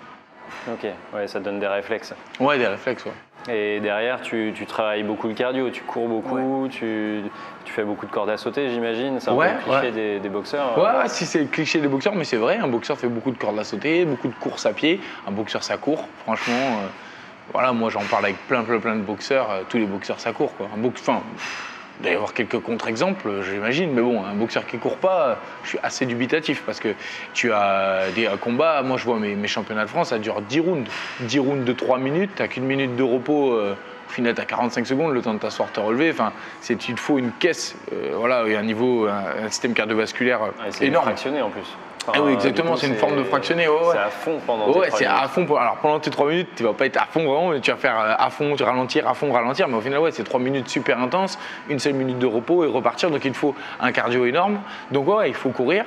[0.72, 2.14] Ok, ouais, ça donne des réflexes.
[2.40, 3.12] Ouais, des réflexes, ouais.
[3.48, 7.22] Et derrière, tu, tu travailles beaucoup le cardio, tu cours beaucoup, tu,
[7.64, 9.20] tu fais beaucoup de cordes à sauter, j'imagine.
[9.20, 9.92] C'est un Ouais, peu le cliché ouais.
[9.92, 10.78] des, des boxeurs.
[10.78, 13.30] Ouais, ouais, si c'est le cliché des boxeurs, mais c'est vrai, un boxeur fait beaucoup
[13.32, 15.00] de cordes à sauter, beaucoup de courses à pied.
[15.28, 16.08] Un boxeur, ça court.
[16.24, 16.88] Franchement, euh,
[17.54, 19.52] voilà, moi j'en parle avec plein, plein, plein de boxeurs.
[19.52, 20.56] euh, tous les boxeurs, ça court.
[20.58, 20.68] Quoi.
[20.76, 20.80] Un
[22.00, 25.70] il doit y avoir quelques contre-exemples, j'imagine, mais bon, un boxeur qui court pas, je
[25.70, 26.90] suis assez dubitatif parce que
[27.34, 28.82] tu as des combats.
[28.84, 30.90] Moi, je vois mes, mes championnats de France, ça dure 10 rounds.
[31.22, 33.54] 10 rounds de 3 minutes, t'as qu'une minute de repos.
[33.54, 33.76] euh,
[34.08, 36.12] au final, t'as 45 secondes, le temps de t'asseoir, te relever.
[36.12, 36.32] Enfin,
[36.70, 40.50] il te faut une caisse, euh, voilà, et un niveau, un, un système cardiovasculaire Ouais,
[40.70, 41.06] c'est énorme.
[41.06, 41.66] fractionné en plus.
[42.14, 43.82] Ah oui, exactement, c'est une forme de fractionné, ouais, ouais.
[43.94, 45.30] C'est à fond pendant Ouais, tes c'est à minutes.
[45.30, 45.46] fond.
[45.46, 47.72] pour- alors pendant tes 3 minutes, tu vas pas être à fond vraiment, mais tu
[47.72, 49.68] vas faire euh, à fond, tu ralentir, à fond, ralentir.
[49.68, 51.38] Mais au final, ouais, c'est 3 minutes super intenses,
[51.70, 53.10] une seule minute de repos et repartir.
[53.10, 54.60] Donc il te faut un cardio énorme.
[54.92, 55.86] Donc ouais, il faut courir.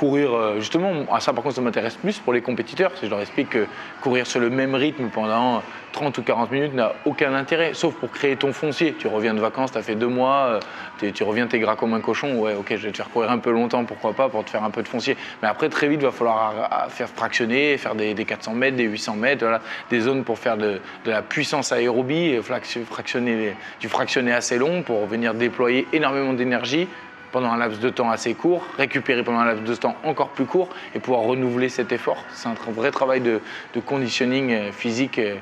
[0.00, 2.90] Courir, euh, justement, ça par contre, ça m'intéresse plus pour les compétiteurs.
[2.94, 3.66] C'est je leur explique que
[4.00, 8.10] courir sur le même rythme pendant 30 ou 40 minutes n'a aucun intérêt, sauf pour
[8.10, 8.94] créer ton foncier.
[8.98, 10.60] Tu reviens de vacances, tu as fait deux mois, euh,
[10.96, 12.34] t'es- tu reviens, t'es gras comme un cochon.
[12.38, 14.64] Ouais, ok, je vais te faire courir un peu longtemps, pourquoi pas, pour te faire
[14.64, 15.18] un peu de foncier.
[15.42, 18.84] Mais après, très vite, il va falloir faire fractionner, faire des, des 400 mètres, des
[18.84, 19.44] 800 mètres,
[19.90, 23.88] des zones pour faire de, la puissance aérobie, et flac- fractionner, du
[24.32, 26.88] assez long pour venir déployer énormément d'énergie
[27.32, 30.46] pendant un laps de temps assez court, récupérer pendant un laps de temps encore plus
[30.46, 32.24] court et pouvoir renouveler cet effort.
[32.32, 33.40] C'est un vrai travail de,
[33.74, 35.36] de conditioning euh, physique euh,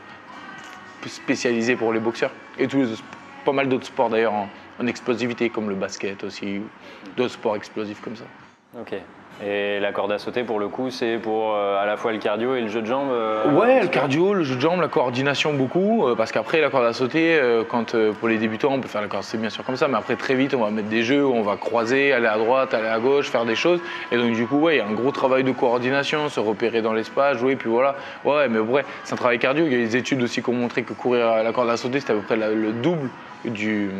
[1.06, 3.02] spécialisé pour les boxeurs et tous
[3.44, 4.48] pas mal d'autres sports d'ailleurs en,
[4.80, 6.60] en explosivité comme le basket aussi,
[7.16, 8.24] d'autres sports explosifs comme ça.
[8.78, 8.94] Ok.
[9.44, 12.18] Et la corde à sauter, pour le coup, c'est pour euh, à la fois le
[12.18, 14.88] cardio et le jeu de jambes euh, Ouais, le cardio, le jeu de jambes, la
[14.88, 18.88] coordination beaucoup, euh, parce qu'après la corde à sauter, quand pour les débutants on peut
[18.88, 20.70] faire la corde à sauter bien sûr comme ça, mais après très vite on va
[20.70, 23.54] mettre des jeux où on va croiser, aller à droite, aller à gauche, faire des
[23.54, 26.40] choses, et donc du coup ouais, il y a un gros travail de coordination, se
[26.40, 27.94] repérer dans l'espace, jouer, puis voilà.
[28.24, 29.66] Ouais, mais vrai, c'est un travail cardio.
[29.66, 31.76] Il y a des études aussi qui ont montré que courir à la corde à
[31.76, 33.08] sauter c'était à peu près la- le double
[33.44, 33.90] du,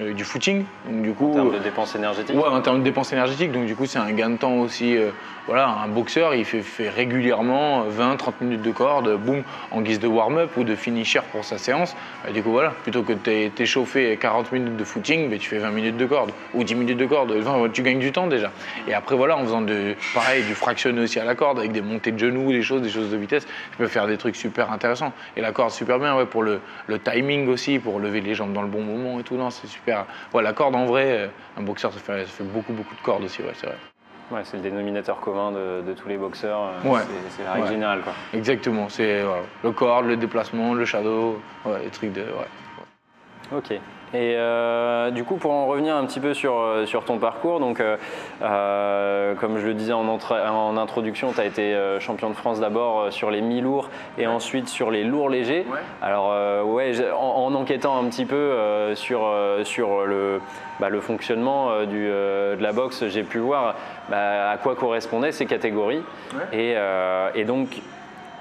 [0.00, 0.64] euh, du footing.
[0.90, 3.66] Donc du coup, En termes de dépenses énergétiques Ouais, en termes de dépenses énergétiques, donc
[3.66, 4.96] du coup c'est un gain de temps aussi.
[4.96, 5.10] euh,
[5.46, 10.06] voilà, un boxeur il fait, fait régulièrement 20-30 minutes de corde, boum, en guise de
[10.06, 11.96] warm-up ou de finisher pour sa séance.
[12.24, 15.48] Bah, du coup voilà, plutôt que de t'é- t'échauffer 40 minutes de footing, bah, tu
[15.48, 17.34] fais 20 minutes de corde ou 10 minutes de corde.
[17.40, 18.50] Enfin, tu gagnes du temps déjà.
[18.86, 21.80] Et après voilà, en faisant de, pareil, du fractionné aussi à la corde avec des
[21.80, 24.70] montées de genoux, des choses, des choses de vitesse, tu peux faire des trucs super
[24.70, 25.12] intéressants.
[25.36, 28.52] Et la corde super bien ouais, pour le, le timing aussi, pour lever les jambes
[28.52, 29.36] dans le bon moment et tout.
[29.36, 30.06] Non, c'est super.
[30.34, 33.00] Ouais, la corde en vrai, euh, un boxeur ça fait, ça fait beaucoup beaucoup de
[33.00, 33.76] cordes aussi, ouais, c'est vrai.
[34.30, 36.60] Ouais, c'est le dénominateur commun de, de tous les boxeurs.
[36.84, 37.00] euh, Ouais.
[37.06, 37.72] C'est c'est la règle Ouais.
[37.72, 38.02] générale.
[38.02, 38.12] Quoi.
[38.34, 42.22] Exactement, c'est voilà, le corps, le déplacement, le shadow, ouais, les trucs de.
[42.22, 43.56] Ouais.
[43.56, 43.72] Ok.
[44.14, 47.60] Et euh, du coup, pour en revenir un petit peu sur, euh, sur ton parcours,
[47.60, 53.12] donc, euh, comme je le disais en, introduction, tu as été champion de France d'abord
[53.12, 55.66] sur les mi-lourds et ensuite sur les lourds légers.
[55.70, 55.78] Ouais.
[56.02, 58.54] Alors, euh, ouais, en, en enquêtant un petit peu
[58.94, 59.30] sur,
[59.64, 60.40] sur le,
[60.80, 63.74] bah, le fonctionnement du, de la boxe, j'ai pu voir
[64.08, 66.02] bah, à quoi correspondaient ces catégories.
[66.34, 66.58] Ouais.
[66.58, 67.80] Et, et donc,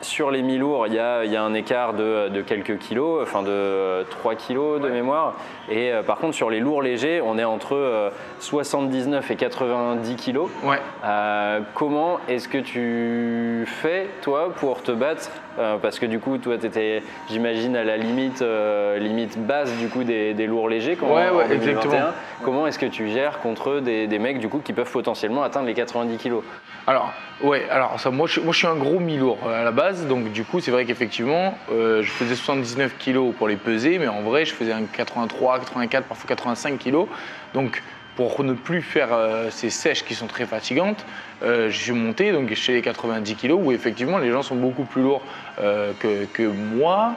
[0.01, 3.21] sur les mi-lourds, il y a, il y a un écart de, de quelques kilos,
[3.23, 5.33] enfin de 3 kilos de mémoire.
[5.69, 10.15] Et euh, par contre, sur les lourds légers, on est entre euh, 79 et 90
[10.15, 10.49] kilos.
[10.63, 10.77] Ouais.
[11.05, 15.29] Euh, comment est-ce que tu fais, toi, pour te battre?
[15.59, 19.75] Euh, Parce que du coup, toi, tu étais, j'imagine, à la limite, euh, limite basse
[19.77, 20.95] du coup, des, des lourds légers.
[20.95, 21.71] quand- Ouais, en ouais, 2021.
[21.79, 22.11] exactement.
[22.43, 25.65] Comment est-ce que tu gères contre des, des mecs du coup, qui peuvent potentiellement atteindre
[25.65, 26.43] les 90 kilos?
[26.85, 27.11] Alors,
[27.43, 29.86] ouais, alors ça, moi, je, moi je suis un gros mi-lourd euh, à la base,
[29.93, 34.07] donc du coup c'est vrai qu'effectivement euh, je faisais 79 kilos pour les peser, mais
[34.07, 37.07] en vrai je faisais un 83, 84, parfois 85 kilos.
[37.53, 37.81] Donc
[38.15, 41.05] pour ne plus faire euh, ces sèches qui sont très fatigantes,
[41.43, 44.85] euh, je suis monté donc chez les 90 kilos où effectivement les gens sont beaucoup
[44.85, 45.21] plus lourds
[45.59, 47.13] euh, que, moi.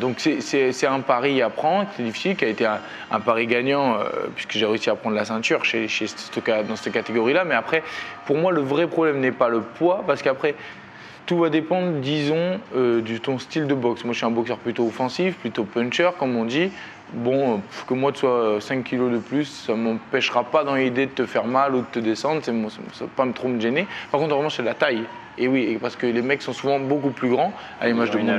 [0.00, 3.98] Donc c'est- un pari à prendre, c'est difficile, qui a été un, pari gagnant
[4.36, 5.88] puisque j'ai réussi à prendre la ceinture chez,
[6.68, 7.44] dans cette catégorie-là.
[7.44, 7.82] Mais après,
[8.24, 10.54] pour moi, le vrai problème n'est pas le poids parce qu'après,
[11.26, 14.04] tout va dépendre, disons, euh, de ton style de boxe.
[14.04, 16.70] Moi, je suis un boxeur plutôt offensif, plutôt puncher, comme on dit.
[17.12, 20.74] Bon, euh, que moi tu sois 5 kilos de plus, ça ne m'empêchera pas dans
[20.74, 22.68] l'idée de te faire mal ou de te descendre, ça ne va
[23.14, 23.86] pas me trop me gêner.
[24.10, 25.04] Par contre, vraiment, c'est la taille.
[25.38, 28.32] Et oui, parce que les mecs sont souvent beaucoup plus grands, à l'image de mon-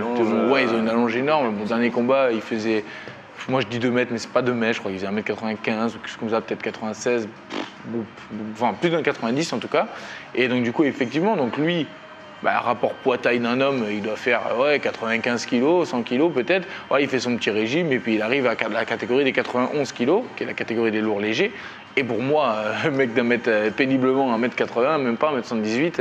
[0.52, 1.56] Ouais, euh, ils ont une allonge énorme.
[1.56, 2.84] Mon dernier combat, il faisait.
[3.50, 5.96] Moi, je dis 2 mètres, mais c'est pas 2 mètres, je crois qu'il faisait 1m95
[5.96, 7.28] ou quelque chose comme ça, peut-être 96,
[8.54, 9.88] enfin plus d'un 90 en tout cas.
[10.36, 11.88] Et donc, du coup, effectivement, donc lui,
[12.44, 16.68] bah, rapport poids-taille d'un homme, il doit faire ouais, 95 kg, 100 kg peut-être.
[16.92, 19.92] Ouais, il fait son petit régime et puis il arrive à la catégorie des 91
[19.92, 21.52] kg, qui est la catégorie des lourds légers.
[21.98, 26.00] Et pour moi, un mec d'un mètre euh, péniblement 1m80, même pas 1m78,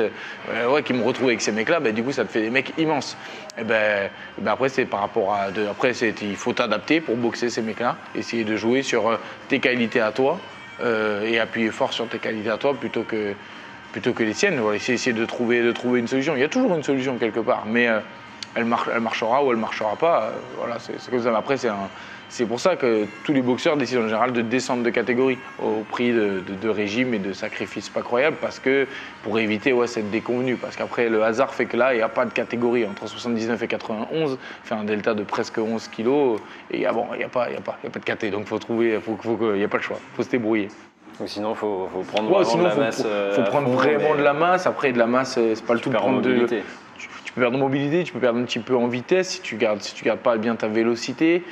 [0.50, 2.50] euh, ouais, qui me retrouve avec ces mecs-là, bah, du coup, ça te fait des
[2.50, 3.16] mecs immenses.
[3.58, 5.46] Et ben, ben après, c'est par rapport à.
[5.70, 9.16] Après, il faut t'adapter pour boxer ces mecs-là, essayer de jouer sur euh,
[9.48, 10.38] tes qualités à toi
[11.24, 13.32] et appuyer fort sur tes qualités à toi plutôt que,
[13.96, 14.60] plutôt que les siennes.
[14.74, 15.60] Essayer de trouver,
[15.98, 16.36] une solution.
[16.36, 18.02] Il y a toujours une solution quelque part, mais elle,
[18.54, 20.32] elle marchera ou elle marchera pas.
[20.58, 21.34] voilà, c'est comme ça.
[21.34, 21.56] Après,
[22.28, 25.82] c'est pour ça que tous les boxeurs décident en général de descendre de catégorie au
[25.90, 28.86] prix de, de, régimes et de sacrifices pas croyables parce que
[29.22, 30.56] pour éviter ouais, cette déconvenue.
[30.56, 32.84] Parce qu'après, le hasard fait que là, il n'y a pas de catégorie.
[32.84, 36.38] Entre 79 et 91, fait un delta de presque 11 kilos
[36.70, 38.30] et il n'y a, bon, a, pas, y a, pas, y a pas de caté.
[38.30, 39.98] Donc faut trouver, il n'y a pas le choix.
[40.12, 40.68] Il faut se débrouiller.
[41.20, 43.04] Ou sinon, il faut, prendre vraiment de la masse.
[43.06, 44.66] Il faut, prendre vraiment de la masse.
[44.66, 46.46] Après, de la masse, c'est pas le tout de prendre de.
[46.98, 49.40] Tu, tu, peux perdre en mobilité, tu peux perdre un petit peu en vitesse si
[49.40, 51.42] tu gardes, si tu gardes pas bien ta vélocité.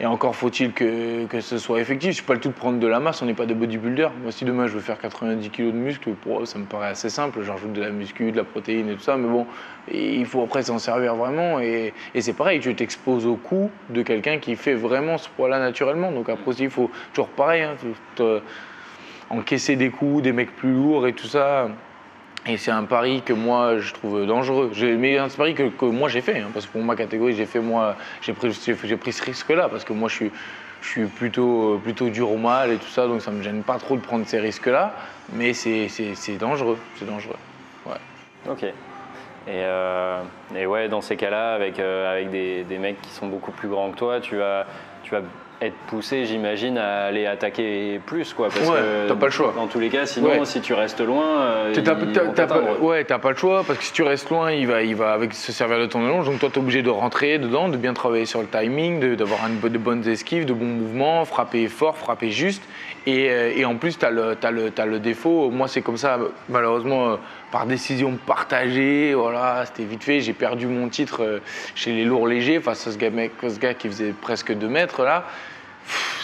[0.00, 2.10] Et encore faut-il que, que, ce soit effectif.
[2.10, 4.12] Je suis pas le tout de prendre de la masse, on n'est pas des bodybuilders.
[4.22, 7.10] Moi, si demain je veux faire 90 kg de muscle, pour ça me paraît assez
[7.10, 7.42] simple.
[7.42, 9.46] J'ajoute de la muscu, de la protéine et tout ça, mais bon,
[9.92, 11.58] il faut après s'en servir vraiment.
[11.58, 15.58] Et, et c'est pareil, tu t'exposes au coût de quelqu'un qui fait vraiment ce poids-là
[15.58, 16.12] naturellement.
[16.12, 17.74] Donc après aussi, il faut toujours pareil, hein,
[19.30, 21.68] encaisser des coups, des mecs plus lourds et tout ça.
[22.46, 24.70] Et c'est un pari que moi je trouve dangereux.
[24.98, 27.60] Mais un pari que, moi j'ai fait, hein, parce que pour ma catégorie j'ai fait
[27.60, 30.30] moi, j'ai pris, pris ce risque-là, parce que moi je suis,
[30.80, 33.78] je suis plutôt, plutôt dur au mal et tout ça, donc ça me gêne pas
[33.78, 34.94] trop de prendre ces risques-là.
[35.32, 35.88] Mais c'est
[36.38, 37.36] dangereux, c'est dangereux.
[37.84, 37.92] Ouais.
[38.48, 38.62] Ok.
[38.62, 38.72] Et,
[39.48, 40.20] euh,
[40.54, 43.68] et, ouais, dans ces cas-là, avec, euh, avec des, des, mecs qui sont beaucoup plus
[43.68, 44.66] grands que toi, tu vas,
[45.02, 45.22] tu vas
[45.60, 48.48] être poussé, j'imagine, à aller attaquer plus, quoi.
[48.48, 49.52] Parce ouais, t'as pas le choix.
[49.56, 53.64] Dans tous les cas, sinon, si tu restes loin, euh, ouais, t'as pas le choix
[53.66, 56.04] parce que si tu restes loin, il va, il va avec se servir de ton
[56.04, 56.26] allonge.
[56.26, 59.78] Donc toi, t'es obligé de rentrer dedans, de bien travailler sur le timing, d'avoir de,
[59.78, 62.62] bonnes esquives, de bons mouvements, frapper fort, frapper juste.
[63.06, 65.50] Et, euh, et en plus, t'as le, as le, as le défaut.
[65.50, 66.18] Moi, c'est comme ça,
[66.48, 67.16] malheureusement, euh,
[67.50, 69.14] par décision partagée.
[69.14, 70.20] Voilà, c'était vite fait.
[70.20, 71.40] J'ai perdu mon titre
[71.74, 75.24] chez les lourds légers face à ce gars, ce qui faisait presque 2 mètres là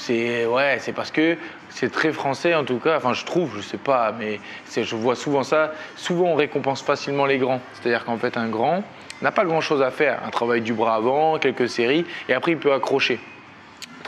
[0.04, 1.36] c'est ouais, c'est parce que
[1.70, 2.96] c'est très français en tout cas.
[2.96, 4.38] Enfin, je trouve, je sais pas, mais
[4.76, 5.72] je vois souvent ça.
[5.96, 7.60] Souvent, on récompense facilement les grands.
[7.72, 8.84] C'est-à-dire qu'en fait, un grand
[9.22, 10.20] n'a pas grand-chose à faire.
[10.26, 13.18] Un travail du bras avant, quelques séries, et après, il peut accrocher.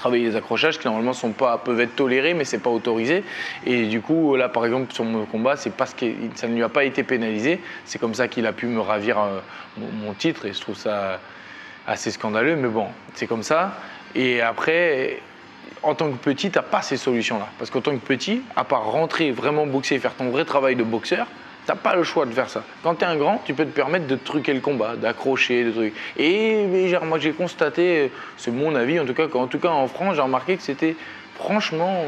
[0.06, 3.24] Travailler les accrochages qui normalement sont pas, peuvent être tolérés, mais c'est pas autorisé.
[3.64, 6.62] Et du coup, là, par exemple, sur mon combat, c'est parce que ça ne lui
[6.62, 7.60] a pas été pénalisé.
[7.84, 9.40] C'est comme ça qu'il a pu me ravir euh,
[9.76, 11.18] mon titre, et je trouve ça
[11.88, 12.54] assez scandaleux.
[12.54, 13.80] Mais bon, c'est comme ça.
[14.14, 15.18] Et après,
[15.82, 17.48] en tant que petit, tu n'as pas ces solutions-là.
[17.58, 20.84] Parce qu'en tant que petit, à part rentrer, vraiment boxer, faire ton vrai travail de
[20.84, 21.26] boxeur,
[21.66, 22.62] tu n'as pas le choix de faire ça.
[22.84, 25.72] Quand tu es un grand, tu peux te permettre de truquer le combat, d'accrocher, des
[25.72, 25.94] trucs.
[26.16, 26.64] Et
[27.02, 30.22] moi, j'ai constaté, c'est mon avis, en tout cas, en tout cas en France, j'ai
[30.22, 30.96] remarqué que c'était
[31.34, 32.04] franchement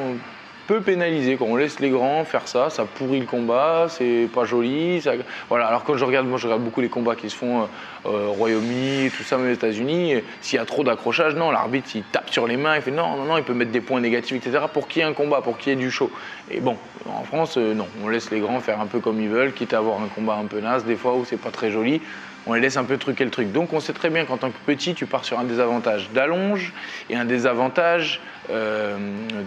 [0.68, 1.37] peu pénalisé.
[1.37, 5.00] Quand on laisse les grands faire ça, ça pourrit le combat, c'est pas joli.
[5.00, 5.12] Ça...
[5.48, 5.66] Voilà.
[5.66, 7.62] Alors quand je regarde, moi je regarde beaucoup les combats qui se font
[8.07, 10.22] euh, au Royaume-Uni, tout ça, même aux États-Unis.
[10.42, 13.16] S'il y a trop d'accrochage, non, l'arbitre il tape sur les mains, il fait non,
[13.16, 14.66] non, non, il peut mettre des points négatifs, etc.
[14.72, 16.11] pour qu'il y ait un combat, pour qu'il y ait du show.
[16.50, 16.76] Et bon,
[17.09, 19.72] en France, euh, non, on laisse les grands faire un peu comme ils veulent, quitte
[19.72, 22.02] à avoir un combat un peu naze des fois où c'est pas très joli
[22.48, 23.52] on les laisse un peu truquer le truc.
[23.52, 26.72] Donc on sait très bien qu'en tant que petit, tu pars sur un désavantage d'allonge
[27.11, 28.96] et un désavantage euh,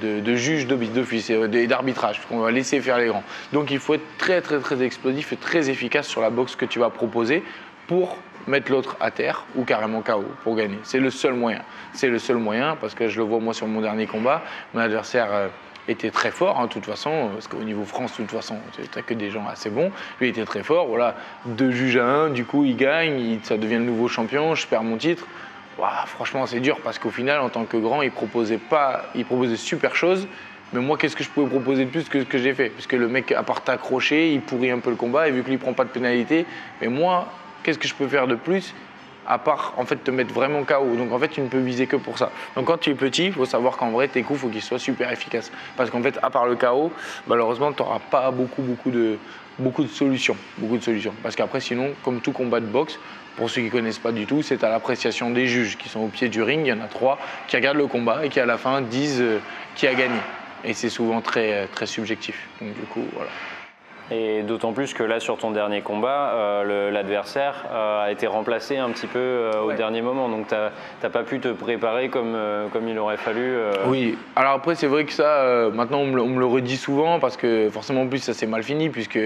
[0.02, 3.24] de, juge d'office et d'arbitrage, qu'on va laisser faire les grands.
[3.54, 6.66] Donc il faut être très très très explosif et très efficace sur la boxe que
[6.66, 7.44] tu vas proposer
[7.88, 10.80] pour mettre l'autre à terre ou carrément KO pour gagner.
[10.84, 11.62] C'est le seul moyen.
[11.94, 14.82] C'est le seul moyen parce que je le vois moi sur mon dernier combat, mon
[14.82, 15.28] adversaire...
[15.32, 15.48] Euh,
[15.88, 18.58] était très fort, hein, de toute façon, parce qu'au niveau France, de toute façon,
[18.94, 19.92] tu que des gens assez bons.
[20.20, 23.76] Lui était très fort, voilà, deux juges à un, du coup, il gagne, ça devient
[23.76, 25.26] le nouveau champion, je perds mon titre.
[26.06, 29.58] Franchement, c'est dur parce qu'au final, en tant que grand, il proposait pas, il proposait
[29.58, 30.28] super choses.
[30.74, 32.70] Mais moi, qu'est-ce que je pouvais proposer de plus que ce que j'ai fait?
[32.70, 35.60] Puisque le mec, à part t'accrocher, il pourrit un peu le combat, et vu qu'il
[35.60, 36.46] prend pas de pénalité,
[36.82, 37.28] mais moi,
[37.64, 38.74] qu'est-ce que je peux faire de plus
[39.28, 40.96] à part en fait te mettre vraiment KO.
[40.96, 42.32] Donc en fait, tu ne peux viser que pour ça.
[42.56, 44.80] Donc quand tu es petit, il faut savoir qu'en vrai, tes coups, faut qu'ils soient
[44.80, 45.52] super efficaces.
[45.78, 46.92] Parce qu'en fait, à part le KO,
[47.28, 49.18] malheureusement, tu n'auras pas beaucoup, beaucoup de,
[49.60, 50.36] beaucoup de solutions.
[50.58, 51.14] Beaucoup de solutions.
[51.22, 53.00] Parce qu'après, sinon, comme tout combat de boxe,
[53.36, 56.02] pour ceux qui ne connaissent pas du tout, c'est à l'appréciation des juges qui sont
[56.02, 56.66] au pied du ring.
[56.66, 57.18] Il y en a trois
[57.48, 59.40] qui regardent le combat et qui à la fin disent euh,
[59.76, 60.20] qui a gagné.
[60.64, 62.48] Et c'est souvent très, très subjectif.
[62.62, 63.30] Donc du coup, voilà.
[64.10, 68.78] Et d'autant plus que là, sur ton dernier combat, euh, l'adversaire euh, a été remplacé
[68.78, 70.28] un petit peu euh, au dernier moment.
[70.28, 72.38] Donc, tu n'as pas pu te préparer comme,
[72.74, 73.56] comme il aurait fallu.
[73.86, 74.18] Oui.
[74.36, 78.02] Alors après, c'est vrai que ça, maintenant, on me, le, redit souvent parce que forcément,
[78.02, 79.20] en plus, ça s'est mal fini puisque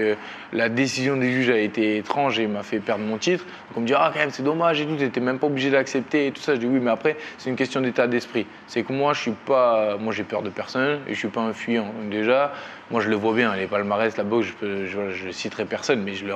[0.52, 3.44] la décision des juges a été étrange et m'a fait perdre mon titre.
[3.44, 5.48] Donc, on me dit, ah, quand même, c'est dommage et tout, tu n'étais même pas
[5.48, 6.54] obligé d'accepter et tout ça.
[6.54, 8.46] Je dis, oui, mais après, c'est une question d'état d'esprit.
[8.68, 9.96] C'est que moi, je suis pas.
[9.98, 11.86] Moi, j'ai peur de personne et je suis pas un fuyant.
[11.86, 12.52] Donc, déjà,
[12.90, 16.26] moi, je le vois bien, les palmarès, la boxe, je ne citerai personne, mais je.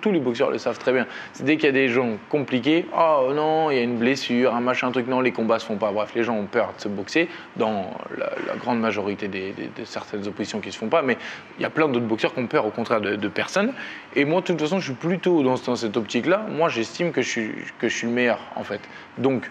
[0.00, 1.06] Tous les boxeurs le savent très bien.
[1.40, 4.60] Dès qu'il y a des gens compliqués, oh non, il y a une blessure, un
[4.60, 5.92] machin, un truc, non, les combats se font pas.
[5.92, 10.26] Bref, les gens ont peur de se boxer, dans la, grande majorité des, de certaines
[10.26, 11.16] oppositions qui se font pas, mais
[11.58, 13.72] il y a plein d'autres boxeurs qui ont peur, au contraire, de, personne.
[14.14, 16.46] Et moi, de toute façon, je suis plutôt dans, dans cette optique-là.
[16.50, 18.80] Moi, j'estime que, je suis, que je suis le meilleur, en fait.
[19.18, 19.50] Donc,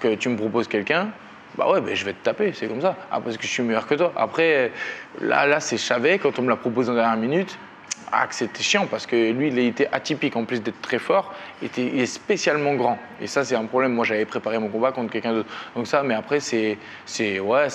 [0.00, 1.10] que tu me proposes quelqu'un,
[1.56, 2.96] bah ouais, je vais te taper, c'est comme ça.
[3.10, 4.12] Ah, parce que je suis meilleur que toi.
[4.16, 4.72] Après,
[5.20, 7.58] là, là c'est Chavet, quand on me l'a proposé en dernière minute,
[8.10, 11.32] ah, que c'était chiant parce que lui, il était atypique en plus d'être très fort,
[11.62, 12.98] il est spécialement grand.
[13.20, 13.94] Et ça, c'est un problème.
[13.94, 15.48] Moi, j'avais préparé mon combat contre quelqu'un d'autre.
[15.74, 16.76] Donc ça, mais après, c'est,
[17.40, 17.68] ouais,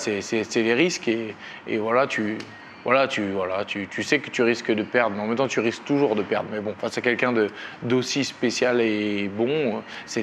[0.54, 2.38] les risques et voilà, tu,
[2.84, 5.48] voilà, tu, voilà tu, tu, sais que tu risques de perdre, mais en même temps,
[5.48, 6.48] tu risques toujours de perdre.
[6.52, 7.34] Mais bon, face à quelqu'un
[7.82, 9.82] d'aussi spécial et bon,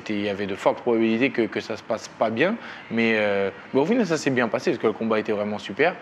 [0.09, 2.55] il y avait de fortes probabilités que, que ça se passe pas bien.
[2.91, 5.95] Mais euh, au final, ça s'est bien passé parce que le combat était vraiment super.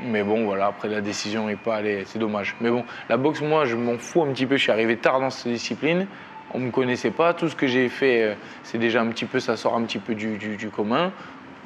[0.00, 2.56] Mais bon, voilà, après la décision n'est pas allée, c'est dommage.
[2.60, 4.56] Mais bon, la boxe, moi, je m'en fous un petit peu.
[4.56, 6.06] Je suis arrivé tard dans cette discipline.
[6.54, 7.32] On ne me connaissait pas.
[7.34, 8.34] Tout ce que j'ai fait, euh,
[8.64, 11.12] c'est déjà un petit peu, ça sort un petit peu du, du, commun.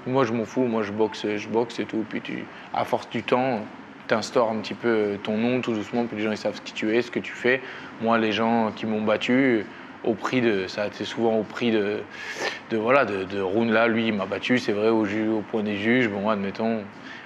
[0.07, 0.65] Moi, je m'en fous.
[0.65, 2.05] Moi, je boxe, je boxe et tout.
[2.09, 2.23] Puis,
[2.75, 3.63] à force du temps,
[4.13, 6.95] instaures un petit peu ton nom tout doucement, puis les gens ils savent qui tu
[6.97, 7.61] es, ce que tu fais.
[8.01, 9.67] Moi, les gens qui m'ont battu,
[10.05, 11.99] au prix de, ça a été souvent au prix de,
[12.71, 13.27] de voilà, de,
[13.73, 15.05] là, lui il m'a battu, c'est vrai, au,
[15.51, 16.83] point des juges, bon, admettons,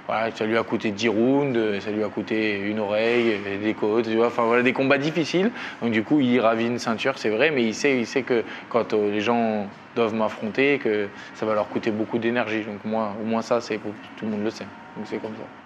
[0.07, 4.07] voilà, ça lui a coûté 10 rounds, ça lui a coûté une oreille, des côtes,
[4.07, 5.51] tu vois, enfin des combats difficiles.
[5.83, 9.11] Donc du coup, il ravit une ceinture, c'est vrai, mais il sait, que quand euh,
[9.11, 12.63] les gens doivent m'affronter, que ça va leur coûter beaucoup d'énergie.
[12.63, 14.67] Donc moi, au moins ça, c'est tout le monde le sait.
[14.97, 15.60] Donc c'est comme ça.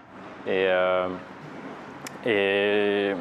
[0.46, 1.08] Et, euh,
[2.26, 3.12] et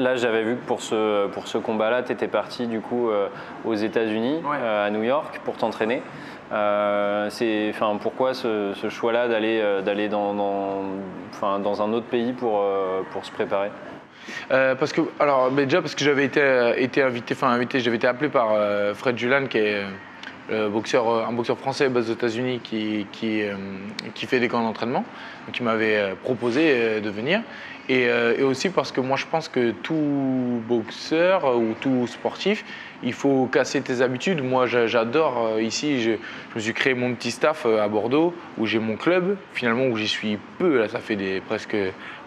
[0.00, 3.28] là, j'avais vu que pour ce, pour ce combat-là, tu étais parti du coup euh,
[3.64, 6.02] aux États-Unis, euh, à New York, pour t'entraîner.
[6.50, 10.82] enfin, pourquoi ce, choix-là d'aller, d'aller dans, dans,
[11.30, 12.64] enfin, dans un autre pays pour,
[13.10, 13.70] pour se préparer?
[14.48, 18.28] Parce que, alors, déjà parce que j'avais été, été invité, enfin invité, j'avais été appelé
[18.28, 18.50] par
[18.94, 19.82] Fred Julan, qui est
[20.50, 25.04] boxeur, un boxeur français basé aux États-Unis qui, qui, fait des camps d'entraînement
[25.52, 27.42] qui m'avait euh, proposé euh, de venir.
[27.90, 32.64] Euh, et, aussi parce que moi je pense que tout boxeur ou tout sportif,
[33.02, 34.42] il faut casser tes habitudes.
[34.42, 36.10] Moi j'adore ici, je,
[36.54, 40.08] me suis créé mon petit staff à Bordeaux où j'ai mon club, finalement où j'y
[40.08, 41.42] suis peu, là ça fait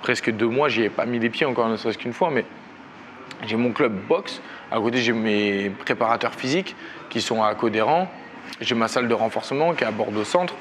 [0.01, 2.45] presque deux mois, j'y ai pas mis les pieds encore ne serait-ce qu'une fois, mais
[3.45, 6.75] j'ai mon club boxe, à côté j'ai mes préparateurs physiques
[7.09, 8.09] qui sont à Codéran,
[8.59, 10.55] j'ai ma salle de renforcement qui est à Bordeaux Centre,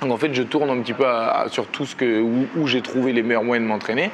[0.00, 1.04] donc en fait, je tourne un petit peu
[1.48, 4.10] sur tout ce que, où, j'ai trouvé les meilleurs moyens de m'entraîner.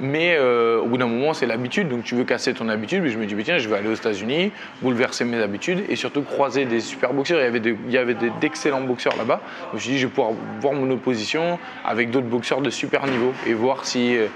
[0.00, 1.88] Mais euh, au bout d'un moment, c'est l'habitude.
[1.88, 3.02] Donc tu veux casser ton habitude.
[3.02, 6.22] Mais je me dis, tiens, je vais aller aux États-Unis, bouleverser mes habitudes et surtout
[6.22, 7.40] croiser des super boxeurs.
[7.40, 9.40] Il y avait, d'excellents boxeurs là-bas.
[9.70, 13.06] Je me suis dit, je vais pouvoir voir mon opposition avec d'autres boxeurs de super
[13.06, 14.26] niveau et voir si, euh,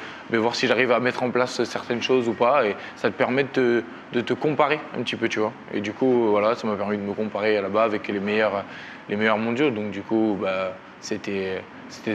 [0.53, 2.67] si j'arrive à mettre en place certaines choses ou pas.
[2.67, 5.53] Et ça te permet de te, de te comparer un petit peu, tu vois.
[5.73, 8.65] Et du coup, voilà, ça m'a permis de me comparer là-bas avec les meilleurs,
[9.09, 9.71] les meilleurs mondiaux.
[9.71, 11.63] Donc du coup, bah, c'était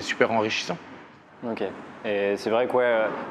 [0.02, 0.78] super enrichissant.
[1.46, 1.64] Ok.
[2.06, 2.82] Et c'est vrai qu'on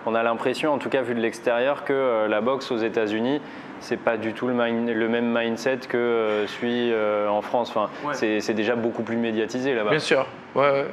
[0.07, 3.41] on a l'impression, en tout cas vu de l'extérieur, que euh, la boxe aux États-Unis,
[3.81, 7.71] c'est pas du tout le, le, même mindset que euh, celui euh, en France.
[7.75, 9.91] Enfin, c'est déjà beaucoup plus médiatisé là-bas.
[9.91, 10.27] Bien sûr.
[10.55, 10.87] Ouais,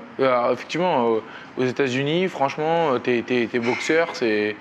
[0.51, 1.15] effectivement,
[1.57, 4.55] aux États-Unis, franchement, t'es es, boxeur, c'est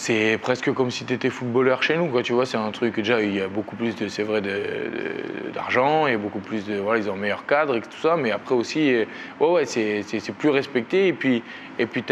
[0.00, 2.96] c'est presque comme si tu étais footballeur chez nous, quoi, tu vois, c'est un truc,
[2.96, 4.40] déjà, il y a beaucoup plus, c'est vrai,
[5.52, 8.54] d'argent, beaucoup plus de, voilà, ils ont un meilleur cadre et tout ça, mais après
[8.54, 8.94] aussi,
[9.40, 11.42] ouais, ouais, c'est, plus respecté, et puis,
[11.78, 12.02] et puis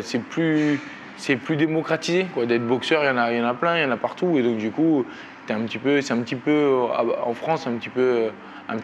[0.00, 0.80] c'est plus,
[1.18, 3.82] c'est plus démocratisé, quoi, d'être boxeur, il y en a, y en a plein, il
[3.82, 5.04] y en a partout, et donc du coup,
[5.46, 6.74] c'est un petit peu, c'est un petit peu,
[7.22, 8.30] en France, un petit peu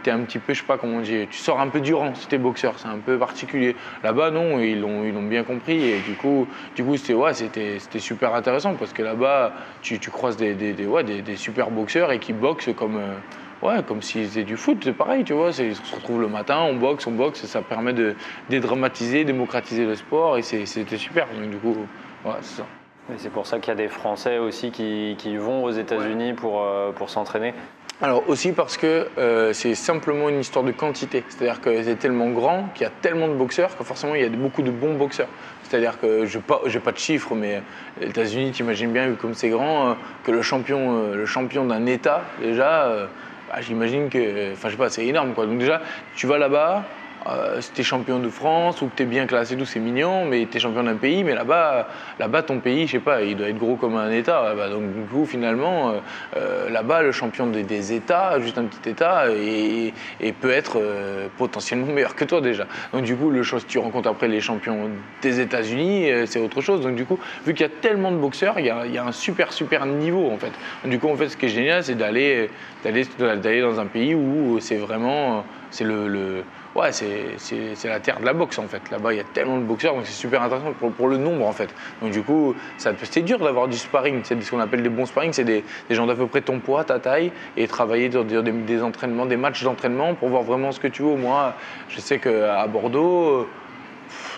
[0.04, 2.14] es un petit peu, je sais pas comment dire, tu sors un peu du rang
[2.14, 3.76] si es boxeur, c'est un peu particulier.
[4.02, 7.34] Là-bas, non, ils l'ont, ils l'ont bien compris et du coup, du coup, c'était, ouais,
[7.34, 11.36] c'était, c'était super intéressant parce que là-bas, tu, tu croises des, des, des, ouais, des,
[11.36, 15.24] super boxeurs et qui boxent comme, euh, ouais, comme s'ils faisaient du foot, c'est pareil,
[15.24, 18.14] tu vois, ils se retrouvent le matin, on boxe, on boxe, et ça permet de
[18.48, 21.26] dédramatiser, démocratiser le sport et c'était super.
[21.28, 21.76] Donc du coup,
[22.24, 22.66] ouais, c'est ça.
[23.12, 26.32] Et c'est pour ça qu'il y a des Français aussi qui, qui vont aux États-Unis
[26.32, 27.54] pour, euh, pour s'entraîner
[28.02, 31.24] alors aussi parce que euh, c'est simplement une histoire de quantité.
[31.28, 34.24] C'est-à-dire que c'est tellement grand qu'il y a tellement de boxeurs que forcément il y
[34.24, 35.28] a beaucoup de bons boxeurs.
[35.62, 37.62] C'est-à-dire que je n'ai pas, pas, de chiffres, mais
[38.00, 41.26] les États-Unis, tu imagines bien, vu comme c'est grand, euh, que le champion, euh, le
[41.26, 43.08] champion d'un État, déjà,
[43.48, 45.46] bah, j'imagine que, enfin je sais pas, c'est énorme quoi.
[45.46, 45.80] Donc déjà,
[46.14, 46.84] tu vas là-bas,
[47.28, 49.80] euh, si tu es champion de France ou que tu es bien classé, tout c'est
[49.80, 53.22] mignon, mais tu es champion d'un pays, mais là-bas, là-bas, ton pays, je sais pas,
[53.22, 54.54] il doit être gros comme un État.
[54.70, 55.92] donc du coup, finalement, euh,
[56.36, 59.92] euh, là-bas, le champion des, États, juste un petit État, et,
[60.40, 60.80] peut être
[61.38, 62.66] potentiellement meilleur que toi déjà.
[62.92, 64.90] Donc du coup, le chose, tu rencontres après les champions
[65.22, 66.80] des États-Unis, c'est autre chose.
[66.80, 69.52] Donc du coup, vu qu'il y a tellement de boxeurs, il y a, un super
[69.52, 70.52] super niveau en fait.
[70.84, 72.50] du coup, en fait, ce qui est génial, c'est d'aller
[72.84, 76.44] d'aller d'aller dans un pays où c'est vraiment c'est le
[76.76, 78.82] ouais, c'est la terre de la boxe en fait.
[78.90, 81.52] Là-bas, il y a tellement de boxeurs, donc c'est super intéressant pour, le nombre en
[81.52, 81.74] fait.
[82.02, 84.20] Donc du coup, c'est dur d'avoir du sparring.
[84.24, 86.84] C'est ce qu'on appelle des bons sparring, c'est des, gens d'à peu près ton poids,
[86.84, 90.80] ta taille, et travailler dans des, des entraînements, des matchs d'entraînement pour voir vraiment ce
[90.80, 91.16] que tu veux.
[91.16, 91.54] Moi,
[91.88, 93.46] je sais qu'à Bordeaux,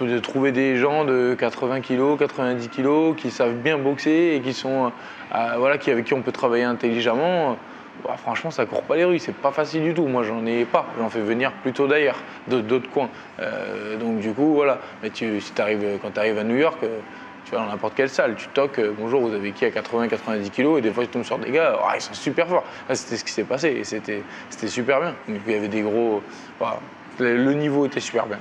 [0.01, 4.53] de trouver des gens de 80 kg, 90 kg qui savent bien boxer et qui
[4.53, 4.93] sont,
[5.35, 7.57] euh, voilà, qui, avec qui on peut travailler intelligemment
[8.05, 10.07] bah, franchement, ça court pas les rues, c'est pas facile du tout.
[10.07, 13.11] Moi, j'en ai pas, j'en fais venir plutôt d'ailleurs, d'autres coins.
[13.41, 14.79] Euh, donc, du coup, voilà.
[15.03, 16.99] Mais tu, si quand tu arrives à New York, euh,
[17.45, 20.51] tu vas dans n'importe quelle salle, tu toques, euh, bonjour, vous avez qui à 80-90
[20.51, 22.65] kilos, et des fois, tu tombes sur des gars, oh, ils sont super forts.
[22.93, 24.23] C'était ce qui s'est passé, et c'était
[24.67, 25.15] super bien.
[25.29, 26.23] Donc, il y avait des gros.
[27.19, 28.39] le niveau était super bien.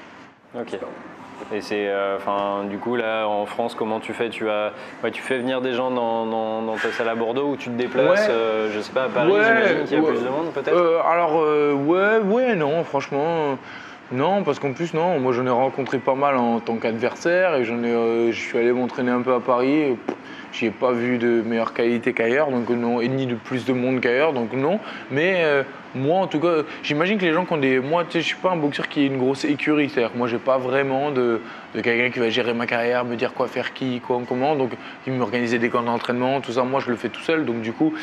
[1.53, 4.29] Et c'est, euh, enfin, du coup, là, en France, comment tu fais?
[4.29, 4.73] Tu, as,
[5.13, 8.27] tu fais venir des gens dans, dans, ta salle à Bordeaux ou tu te déplaces,
[8.29, 10.73] euh, je sais pas, à Paris, j'imagine qu'il y a plus de monde, peut-être?
[10.73, 11.35] Euh, Alors,
[11.85, 13.57] ouais, ouais, non, franchement.
[14.11, 17.65] Non, parce qu'en plus, non, moi j'en ai rencontré pas mal en tant qu'adversaire et
[17.65, 19.97] j'en ai, je suis allé m'entraîner un peu à Paris.
[20.65, 24.01] Ai pas vu de meilleure qualité qu'ailleurs, donc non, et ni de plus de monde
[24.01, 24.79] qu'ailleurs, donc non.
[25.11, 25.43] Mais
[25.95, 27.79] moi, en tout cas, j'imagine que les gens qui ont des.
[27.79, 29.89] Moi, tu sais, je suis pas un boxeur qui a une grosse écurie.
[29.89, 31.41] C'est-à-dire que moi, j'ai pas vraiment de,
[31.75, 34.55] de quelqu'un qui va gérer ma carrière, me dire quoi faire, qui, quoi, comment.
[34.55, 34.71] Donc,
[35.03, 36.63] qui m'organiser des camps d'entraînement, tout ça.
[36.63, 37.45] Moi, je le fais tout seul.
[37.45, 37.93] Donc, du coup,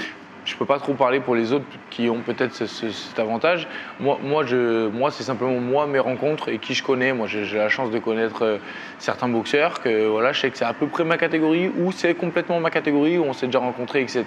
[0.44, 3.66] je peux pas trop parler pour les autres qui ont peut-être cet avantage.
[4.00, 7.12] Moi, moi, c'est simplement moi, mes rencontres et qui je connais.
[7.12, 8.58] Moi, j'ai la chance de connaître euh,
[8.98, 12.14] certains boxeurs que voilà, je sais que c'est à peu près ma catégorie ou c'est
[12.14, 14.24] complètement ma catégorie où on s'est déjà rencontré, etc.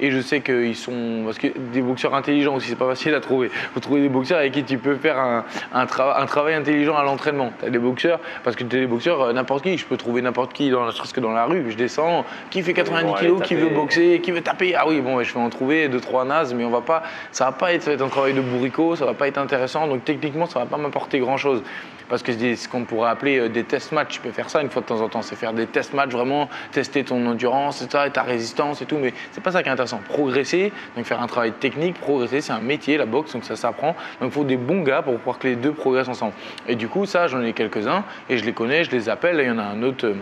[0.00, 1.22] Et je sais qu'ils sont.
[1.24, 3.50] Parce que des boxeurs intelligents aussi, c'est pas facile à trouver.
[3.52, 6.96] Il faut trouver des boxeurs avec qui tu peux faire un, un, un travail intelligent
[6.96, 7.50] à l'entraînement.
[7.60, 9.78] Tu as des boxeurs, parce que tu des boxeurs, euh, n'importe qui.
[9.78, 11.70] Je peux trouver n'importe qui, dans, presque dans la rue.
[11.70, 14.74] Je descends, qui fait 90 kg, qui veut boxer, qui veut taper.
[14.74, 17.46] Ah oui, bon, je vais en trouver deux, trois nazes, mais on va pas, ça
[17.46, 19.86] va pas être un travail de bourricot, ça va pas être intéressant.
[19.86, 21.62] Donc techniquement, ça va pas m'apporter grand chose
[22.08, 24.14] parce que c'est ce qu'on pourrait appeler euh, des test matchs.
[24.14, 26.10] Tu peux faire ça une fois de temps en temps, c'est faire des test matchs,
[26.10, 29.72] vraiment tester ton endurance et, ta résistance et tout, mais c'est pas ça qui est
[29.72, 30.00] intéressant.
[30.08, 33.96] Progresser, donc faire un travail technique, progresser, c'est un métier, la boxe, donc ça s'apprend.
[34.20, 36.34] Donc il faut des bons gars pour pouvoir que les deux progressent ensemble.
[36.68, 39.38] Et du coup, ça, j'en ai quelques-uns et je les connais, je les appelle.
[39.40, 40.14] il y en a un autre.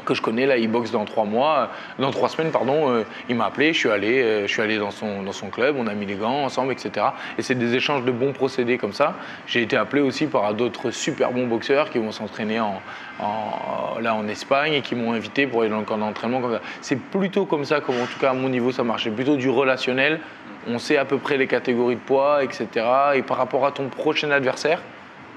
[0.00, 2.90] Euh, que je connais là, il boxe dans trois mois, dans trois semaines pardon.
[2.90, 5.48] Euh, il m'a appelé, je suis allé, euh, je suis allé dans son dans son
[5.48, 7.06] club, on a mis les gants ensemble, etc.
[7.38, 9.14] Et c'est des échanges de bons procédés comme ça.
[9.46, 12.80] J'ai été appelé aussi par d'autres super bons boxeurs qui vont s'entraîner en,
[14.00, 16.40] là en Espagne et qui m'ont invité pour aller dans le camp d'entraînement
[16.80, 19.04] C'est plutôt comme ça, comme en tout cas à mon niveau ça marche.
[19.04, 20.20] C'est plutôt du relationnel.
[20.68, 22.68] On sait à peu près les catégories de poids, etc.
[23.14, 24.80] Et par rapport à ton prochain adversaire,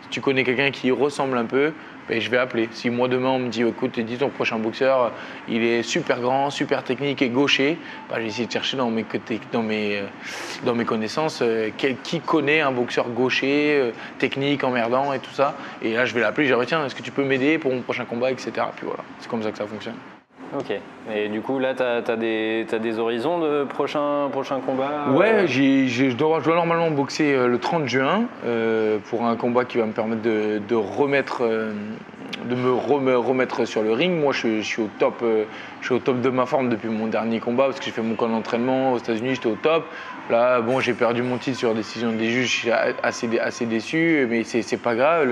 [0.03, 1.71] si tu connais quelqu'un qui ressemble un peu,
[2.07, 2.69] ben, je vais appeler.
[2.71, 5.11] Si moi demain on me dit écoute, dis ton prochain boxeur,
[5.47, 7.77] il est super grand, super technique et gaucher,
[8.09, 9.05] ben, j'ai essayé de chercher dans mes,
[9.97, 10.05] euh,
[10.65, 11.69] dans mes connaissances euh,
[12.03, 15.55] qui connaît un boxeur gaucher, euh, technique, emmerdant et tout ça.
[15.81, 17.73] Et là je vais l'appeler, je vais dire tiens, est-ce que tu peux m'aider pour
[17.73, 18.51] mon prochain combat, etc.
[18.75, 19.95] Puis voilà, c'est comme ça que ça fonctionne.
[20.57, 20.71] Ok.
[21.13, 26.13] Et du coup, là, tu as, des, des horizons de prochains prochain combats Ouais, je,
[26.13, 28.23] dois, normalement boxer le 30 juin
[29.09, 31.43] pour un combat qui va me permettre de remettre
[32.49, 32.71] de me
[33.17, 34.19] remettre sur le ring.
[34.19, 35.45] Moi, je, suis au top, euh,
[35.81, 38.01] je suis au top de ma forme depuis mon dernier combat parce que j'ai fait
[38.01, 39.85] mon camp d'entraînement aux États-Unis, j'étais au top.
[40.29, 44.25] Là, bon, j'ai perdu mon titre sur décision des juges, je suis assez, assez déçu,
[44.29, 45.27] mais c'est pas grave.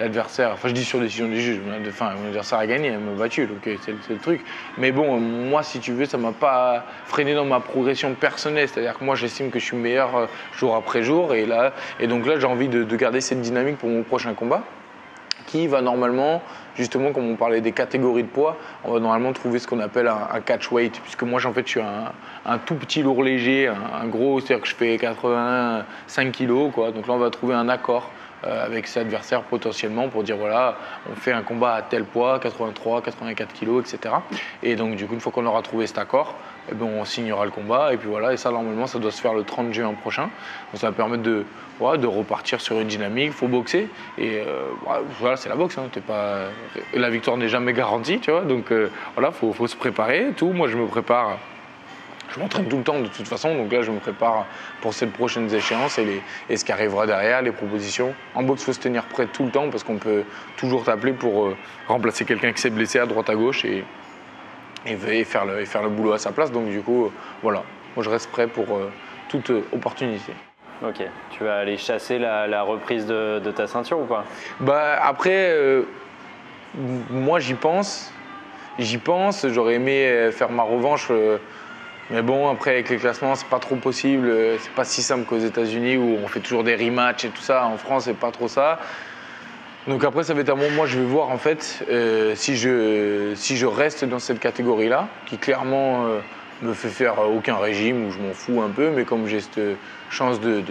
[0.00, 3.12] L'adversaire, enfin, je dis sur décision des juges, enfin, mon adversaire a gagné, elle m'a
[3.12, 4.40] battu, donc euh, c'est le truc.
[4.78, 8.98] Mais bon, moi, si tu veux, ça m'a pas freiné dans ma progression personnelle, c'est-à-dire
[8.98, 10.26] que moi, j'estime que je suis meilleur euh,
[10.56, 13.90] jour après jour, et là, et donc là, j'ai envie de garder cette dynamique pour
[13.90, 14.62] mon prochain combat
[15.68, 16.42] va normalement,
[16.76, 20.08] justement, comme on parlait des catégories de poids, on va normalement trouver ce qu'on appelle
[20.08, 24.06] un, catch weight, puisque moi, en fait, je suis un, tout petit lourd léger, un,
[24.06, 26.90] gros, c'est-à-dire que je fais 85 kg, quoi.
[26.90, 28.10] Donc là, on va trouver un accord
[28.44, 30.76] avec ses adversaires potentiellement pour dire voilà,
[31.10, 34.14] on fait un combat à tel poids, 83, 84 kg, etc.
[34.62, 36.34] Et donc du coup, une fois qu'on aura trouvé cet accord,
[36.70, 38.32] eh ben, on signera le combat et puis voilà.
[38.32, 40.24] Et ça, normalement, ça doit se faire le 30 juin prochain.
[40.72, 41.44] Donc ça va permettre de,
[41.80, 43.26] de repartir sur une dynamique.
[43.26, 43.88] Il faut boxer
[44.18, 44.70] et euh,
[45.20, 45.76] voilà, c'est la boxe.
[45.78, 45.88] Hein.
[46.06, 46.46] pas,
[46.94, 48.42] la victoire n'est jamais garantie, tu vois.
[48.42, 50.28] Donc euh, voilà, faut, faut se préparer.
[50.36, 50.52] Tout.
[50.52, 51.38] Moi, je me prépare.
[52.30, 54.46] Je m'entraîne tout le temps de toute façon, donc là je me prépare
[54.80, 58.14] pour ces prochaines échéances et, les, et ce qui arrivera derrière, les propositions.
[58.34, 60.24] En boxe, il faut se tenir prêt tout le temps parce qu'on peut
[60.56, 61.56] toujours t'appeler pour euh,
[61.86, 63.84] remplacer quelqu'un qui s'est blessé à droite à gauche et,
[64.86, 66.50] et, faire le, faire le boulot à sa place.
[66.50, 67.10] Donc du coup,
[67.42, 67.62] voilà,
[67.94, 68.90] moi je reste prêt pour euh,
[69.28, 70.32] toute opportunité.
[70.82, 74.24] Ok, tu vas aller chasser la, reprise de, ta ceinture ou pas?
[74.60, 75.82] Bah après, euh,
[77.10, 78.12] moi j'y pense,
[78.78, 79.46] j'y pense.
[79.48, 81.10] J'aurais aimé euh, faire ma revanche,
[82.10, 84.32] mais bon après avec les classements c'est pas trop possible.
[84.60, 87.66] C'est pas si simple qu'aux États-Unis où on fait toujours des rematchs et tout ça.
[87.66, 88.78] En France c'est pas trop ça.
[89.86, 92.56] Donc après, ça va être un moment, moi je vais voir en fait euh, si,
[92.56, 96.20] je, si je reste dans cette catégorie-là, qui clairement euh,
[96.62, 99.60] me fait faire aucun régime, où je m'en fous un peu, mais comme j'ai cette
[100.08, 100.62] chance de,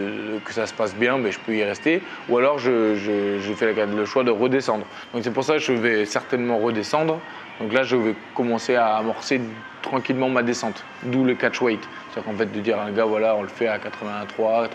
[0.43, 2.01] que ça se passe bien, ben, je peux y rester.
[2.27, 4.85] Ou alors je, je, fais le choix de redescendre.
[5.13, 7.19] Donc c'est pour ça que je vais certainement redescendre.
[7.61, 9.39] Donc là, je vais commencer à amorcer
[9.83, 11.87] tranquillement ma descente, d'où le catch weight.
[12.09, 14.69] C'est-à-dire qu'en fait, de dire à un gars, voilà, on le fait à 83,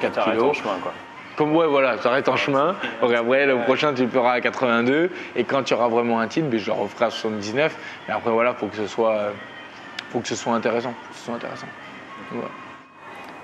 [0.00, 0.52] 84 kg.
[0.52, 0.92] chemin, quoi.
[1.36, 2.76] Comme ouais, voilà, arrête en chemin.
[3.00, 5.10] Donc après, le prochain, tu le feras à 82.
[5.34, 7.74] Et quand tu auras vraiment un titre, ben, je le referai à 79.
[8.06, 9.32] Mais après, voilà, faut que ce soit,
[10.10, 10.92] faut que ce soit intéressant.
[11.14, 11.68] ce soit intéressant.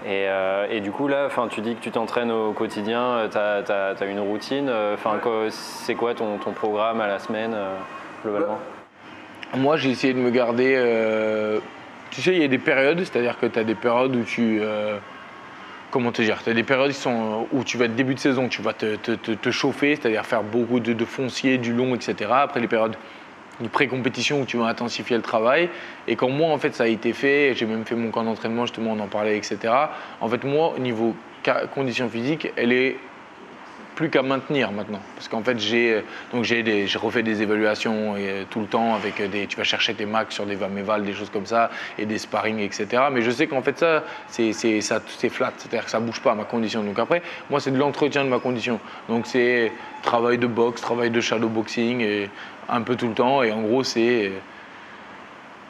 [0.07, 0.26] Et,
[0.70, 4.70] et, du coup, là, tu dis que tu t'entraînes au quotidien, tu as, une routine.
[4.94, 5.18] Enfin,
[5.51, 7.57] C'est quoi ton, ton, programme à la semaine,
[8.22, 8.59] globalement?
[8.59, 8.77] Bah,
[9.57, 10.74] Moi, j'ai essayé de me garder.
[10.76, 11.61] Euh,
[12.11, 14.59] tu sais, il y a des périodes, c'est-à-dire que tu as des périodes où tu.
[14.61, 14.99] Euh,
[15.90, 18.18] comment te dire, tu as des périodes qui sont, où tu vas être début de
[18.18, 22.30] saison, tu vas te, chauffer, c'est-à-dire faire beaucoup de, foncier, du long, etc.
[22.30, 22.96] Après les périodes
[23.61, 25.70] de pré-compétition où tu vas intensifier le travail.
[26.07, 28.66] Et quand moi, en fait, ça a été fait, j'ai même fait mon camp d'entraînement,
[28.66, 29.59] justement, on en parlait, etc.
[30.20, 31.16] En fait, moi, au niveau
[31.74, 32.99] condition physique, elle est
[33.99, 35.01] plus qu'à maintenir maintenant.
[35.16, 39.20] Parce qu'en fait, j'ai donc j'ai refait des évaluations et, euh, tout le temps avec
[39.28, 39.49] des.
[39.49, 41.68] Tu vas chercher tes max sur des vaméval, des choses comme ça,
[41.99, 42.86] et des sparring, etc.
[43.11, 44.53] Mais je sais qu'en fait, ça, c'est
[45.30, 46.84] flat, c'est-à-dire que ça bouge pas ma condition.
[46.84, 48.78] Donc après, moi, c'est de l'entretien de ma condition.
[49.09, 49.72] Donc c'est
[50.05, 52.30] travail de boxe, travail de shadow boxing, et
[52.68, 53.42] un peu tout le temps.
[53.42, 54.30] Et en gros, c'est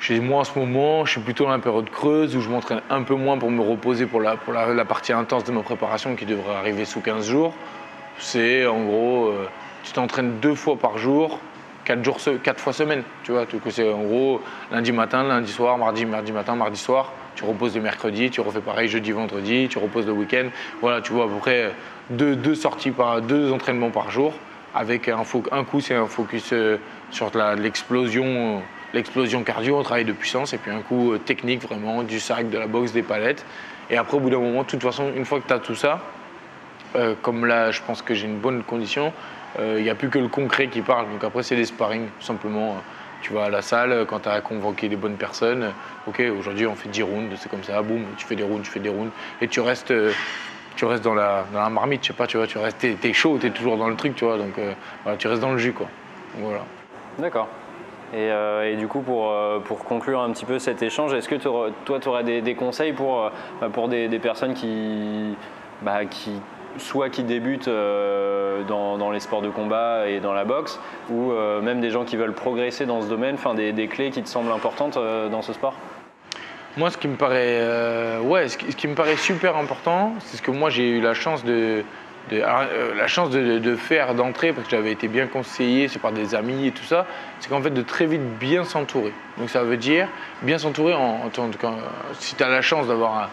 [0.00, 2.82] chez moi en ce moment, je suis plutôt dans la période creuse où je m'entraîne
[2.90, 6.14] un peu moins pour me reposer pour la, pour la, partie intense de ma préparation
[6.14, 7.54] qui devrait arriver sous 15 jours
[8.18, 9.48] c'est en gros, euh,
[9.84, 11.38] tu t'entraînes deux fois par jour,
[11.84, 13.02] quatre, jours, quatre fois semaine.
[13.24, 14.40] Tu vois, c'est en gros
[14.70, 17.12] lundi matin, lundi soir, mardi, mardi matin, mardi soir.
[17.34, 20.48] Tu reposes le mercredi, tu refais pareil jeudi, vendredi, tu reposes le week-end.
[20.80, 21.72] Voilà, tu vois à peu près
[22.10, 24.32] deux, deux sorties par deux entraînements par jour.
[24.74, 26.76] Avec un, un coup, c'est un focus euh,
[27.10, 28.62] sur l'explosion
[28.94, 32.48] l'explosion cardio, on travaille de puissance, et puis un coup euh, technique vraiment, du sac,
[32.50, 33.44] de la boxe, des palettes.
[33.90, 35.74] Et après, au bout d'un moment, de toute façon, une fois que tu as tout
[35.74, 36.00] ça,
[36.96, 39.12] euh, comme là, je pense que j'ai une bonne condition,
[39.58, 41.10] il euh, n'y a plus que le concret qui parle.
[41.10, 42.76] Donc après, c'est des sparring, simplement.
[43.20, 45.72] Tu vas à la salle, quand tu as convoqué les bonnes personnes,
[46.06, 48.70] ok, aujourd'hui on fait 10 rounds, c'est comme ça, boum, tu fais des rounds, tu
[48.70, 49.10] fais des rounds,
[49.40, 50.12] et tu restes, euh,
[50.76, 52.96] tu restes dans, la, dans la marmite, je sais pas, tu vois, tu restes, t'es,
[53.02, 54.52] es chaud, t'es toujours dans le truc, tu vois, donc
[55.02, 55.88] voilà, tu restes dans le jus, quoi.
[56.36, 56.60] voilà.
[57.18, 57.48] D'accord.
[58.14, 59.34] Et, du coup, pour,
[59.64, 63.32] pour, conclure un petit peu cet échange, est-ce que toi, tu aurais des, conseils pour,
[63.60, 65.34] bah, pour des, des personnes qui,
[65.82, 66.30] bah, qui
[66.78, 70.78] soit qui débutent euh, dans, les sports de combat et dans la boxe,
[71.10, 74.22] ou euh, même des gens qui veulent progresser dans ce domaine, enfin des, clés qui
[74.22, 75.74] te semblent importantes euh, dans ce sport?
[76.76, 80.52] Moi, ce qui me paraît, ouais, ce qui, me paraît super important, c'est ce que
[80.52, 81.82] moi j'ai eu la chance de,
[82.30, 86.70] la chance de, faire d'entrer parce que j'avais été bien conseillé par des amis et
[86.70, 87.06] tout ça,
[87.40, 89.12] c'est qu'en fait de très vite bien s'entourer.
[89.38, 90.06] Donc ça veut dire
[90.42, 91.50] bien s'entourer en, en,
[92.12, 93.28] si tu as la chance d'avoir un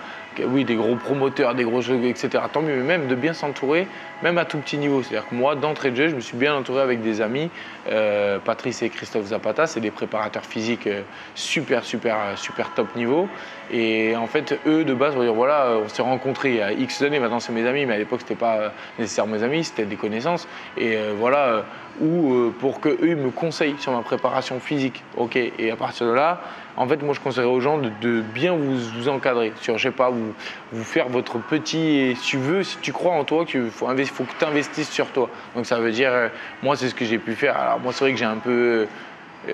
[0.46, 2.30] oui, des gros promoteurs, des gros jeux, etc.
[2.52, 3.88] Tant mieux, mais même de bien s'entourer,
[4.24, 5.04] même à tout petit niveau.
[5.04, 7.50] C'est-à-dire que moi, d'entrée de jeu, je me suis bien entouré avec des amis,
[7.90, 11.02] euh, Patrice et Christophe Zapata, c'est des préparateurs physiques euh,
[11.36, 13.28] super, super, super top niveau.
[13.72, 17.40] Et en fait, eux, de base, on s'est rencontrés il y a X années, maintenant
[17.40, 20.48] c'est mes amis, mais à l'époque, c'était pas nécessairement mes amis, c'était des connaissances.
[20.78, 21.66] Et euh, voilà,
[22.02, 25.04] ou pour que eux me conseillent sur ma préparation physique.
[25.18, 26.42] Ok, et à partir de là,
[26.78, 29.54] en fait, moi, je conseillerais aux gens de, bien vous, encadrer.
[29.62, 32.16] Sur, je sais pas, vous, faire votre petit.
[32.18, 35.30] Si tu veux, si tu crois en toi, il faut, que tu investisses sur toi.
[35.56, 36.28] Donc, ça veut dire, euh,
[36.62, 37.58] moi, c'est ce que j'ai pu faire.
[37.58, 38.88] Alors, moi, c'est vrai que j'ai un peu.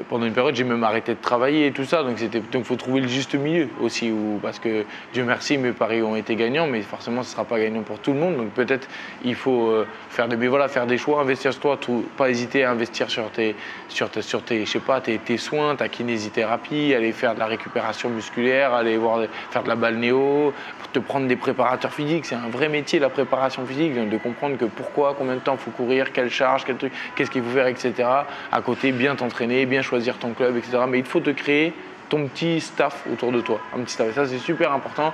[0.09, 2.03] Pendant une période, j'ai même arrêté de travailler et tout ça.
[2.03, 4.11] Donc il faut trouver le juste milieu aussi.
[4.41, 7.59] parce que Dieu merci, mes paris ont été gagnants, mais forcément, ce ne sera pas
[7.59, 8.37] gagnant pour tout le monde.
[8.37, 8.87] Donc peut-être
[9.23, 11.79] il faut euh, faire, des, voilà, faire des choix, investir sur toi,
[12.17, 13.55] pas hésiter à investir sur tes,
[13.87, 17.39] sur tes, sur tes, je sais pas, tes, tes, soins, ta kinésithérapie, aller faire de
[17.39, 20.53] la récupération musculaire, aller voir, faire de la balnéo,
[20.93, 22.25] te prendre des préparateurs physiques.
[22.25, 25.59] C'est un vrai métier, la préparation physique, de comprendre que pourquoi, combien de temps il
[25.59, 27.93] faut courir, quelle charge, quel truc, qu'est-ce qu'il faut faire, etc.
[28.51, 30.79] À côté, bien t'entraîner, bien choisir ton club, etc.
[30.87, 31.73] Mais il faut te créer
[32.09, 34.09] ton petit staff autour de toi, un petit staff.
[34.09, 35.13] Et ça, c'est super important.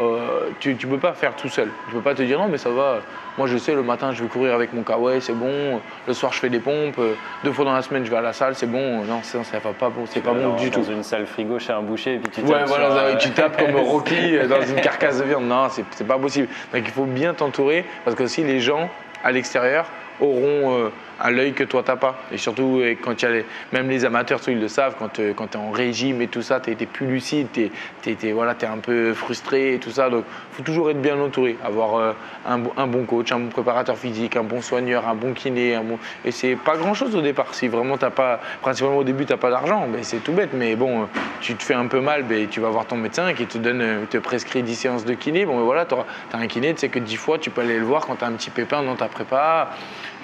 [0.00, 1.68] Euh, tu ne peux pas faire tout seul.
[1.88, 3.00] Tu ne peux pas te dire non, mais ça va.
[3.36, 5.80] Moi, je sais, le matin, je vais courir avec mon kawaii, c'est bon.
[6.06, 7.00] Le soir, je fais des pompes.
[7.42, 9.04] Deux fois dans la semaine, je vais à la salle, c'est bon.
[9.04, 10.80] Non, ça, ça va pas, c'est pas bon du tout.
[10.80, 12.50] Dans une salle frigo chez un boucher, et puis tu tapes.
[12.50, 15.46] Ouais, voilà, tu tapes comme Rocky dans une carcasse de viande.
[15.46, 16.48] Non, c'est pas possible.
[16.72, 18.88] Donc, il faut bien t'entourer parce que si les gens
[19.24, 19.86] à l'extérieur
[20.20, 22.16] auront euh, à l'œil que toi t'as pas.
[22.32, 25.56] Et surtout quand y a les, même les amateurs, ils le savent, quand, euh, tu
[25.56, 27.70] es en régime et tout ça, tu es, plus lucide, tu
[28.10, 30.10] es, un peu frustré et tout ça.
[30.10, 32.12] Donc il faut toujours être bien entouré, avoir euh,
[32.46, 35.74] un, bon coach, un bon préparateur physique, un bon soigneur, un bon kiné.
[35.74, 35.98] Un bon...
[36.24, 37.54] Et c'est pas grand chose au départ.
[37.54, 40.50] Si vraiment t'as pas, principalement au début, tu n'as pas d'argent, ben, c'est tout bête.
[40.54, 41.08] Mais bon,
[41.40, 44.06] tu te fais un peu mal, ben, tu vas voir ton médecin qui te donne,
[44.10, 45.44] te prescrit 10 séances de kiné.
[45.46, 47.78] Bon, ben, voilà, tu as un kiné, tu sais que 10 fois, tu peux aller
[47.78, 49.70] le voir quand tu as un petit pépin dans ta prépa.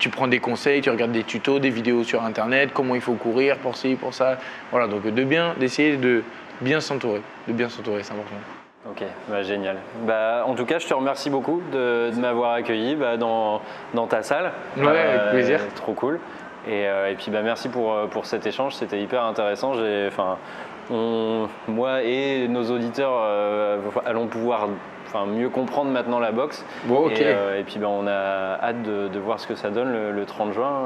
[0.05, 3.15] Tu prends des conseils, tu regardes des tutos, des vidéos sur internet, comment il faut
[3.15, 4.37] courir pour ci, pour ça.
[4.71, 6.23] Voilà, donc de bien, d'essayer de
[6.61, 8.37] bien s'entourer, de bien s'entourer, c'est important.
[8.91, 9.79] Ok, bah, génial.
[10.07, 13.63] Bah, en tout cas, je te remercie beaucoup de, m'avoir accueilli bah, dans,
[13.95, 14.53] dans, ta salle.
[14.77, 15.61] Ouais, avec euh, plaisir.
[15.75, 16.21] Trop cool.
[16.69, 19.73] Et, euh, et puis bah, merci pour, euh, pour cet échange, c'était hyper intéressant.
[20.07, 20.37] Enfin,
[21.67, 23.27] moi et nos auditeurs
[24.05, 24.69] allons pouvoir
[25.27, 26.65] mieux comprendre maintenant la boxe.
[26.85, 27.21] Bon, ok.
[27.21, 30.83] Et, puis ben, on a hâte de, voir ce que ça donne le, 30 juin.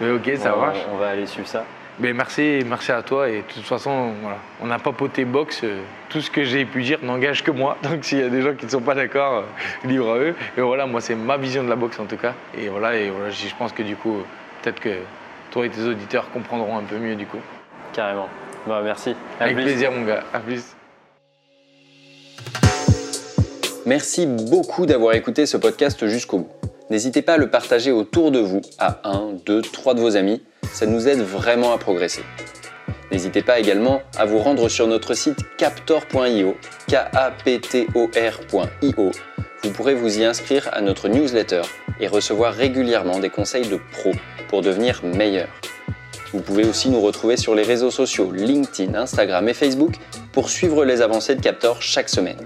[0.00, 0.14] Hein.
[0.14, 0.78] ok, ça on, marche.
[0.92, 1.64] On va aller suivre ça.
[2.00, 3.28] Mais merci, merci à toi.
[3.28, 5.64] Et de toute façon, voilà, on n'a pas poté boxe.
[6.08, 7.76] Tout ce que j'ai pu dire n'engage que moi.
[7.82, 10.34] Donc s'il y a des gens qui ne sont pas d'accord, euh, libre à eux.
[10.56, 12.34] Et voilà, moi c'est ma vision de la boxe en tout cas.
[12.56, 14.16] Et voilà, et voilà, je pense que du coup,
[14.62, 14.96] peut-être que
[15.50, 17.40] toi et tes auditeurs comprendront un peu mieux du coup.
[17.92, 18.28] Carrément.
[18.66, 19.14] Bah, merci.
[19.38, 20.22] Avec plaisir mon gars.
[20.32, 20.76] À plus.
[23.90, 26.50] Merci beaucoup d'avoir écouté ce podcast jusqu'au bout.
[26.90, 30.40] N'hésitez pas à le partager autour de vous, à 1, 2, 3 de vos amis,
[30.72, 32.22] ça nous aide vraiment à progresser.
[33.10, 36.54] N'hésitez pas également à vous rendre sur notre site captor.io,
[36.86, 39.10] k a p t o r.io.
[39.64, 41.62] Vous pourrez vous y inscrire à notre newsletter
[41.98, 44.12] et recevoir régulièrement des conseils de pros
[44.46, 45.48] pour devenir meilleur.
[46.32, 49.94] Vous pouvez aussi nous retrouver sur les réseaux sociaux LinkedIn, Instagram et Facebook
[50.30, 52.38] pour suivre les avancées de Captor chaque semaine.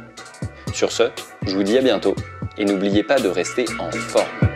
[0.74, 1.04] Sur ce,
[1.46, 2.16] je vous dis à bientôt
[2.58, 4.53] et n'oubliez pas de rester en forme.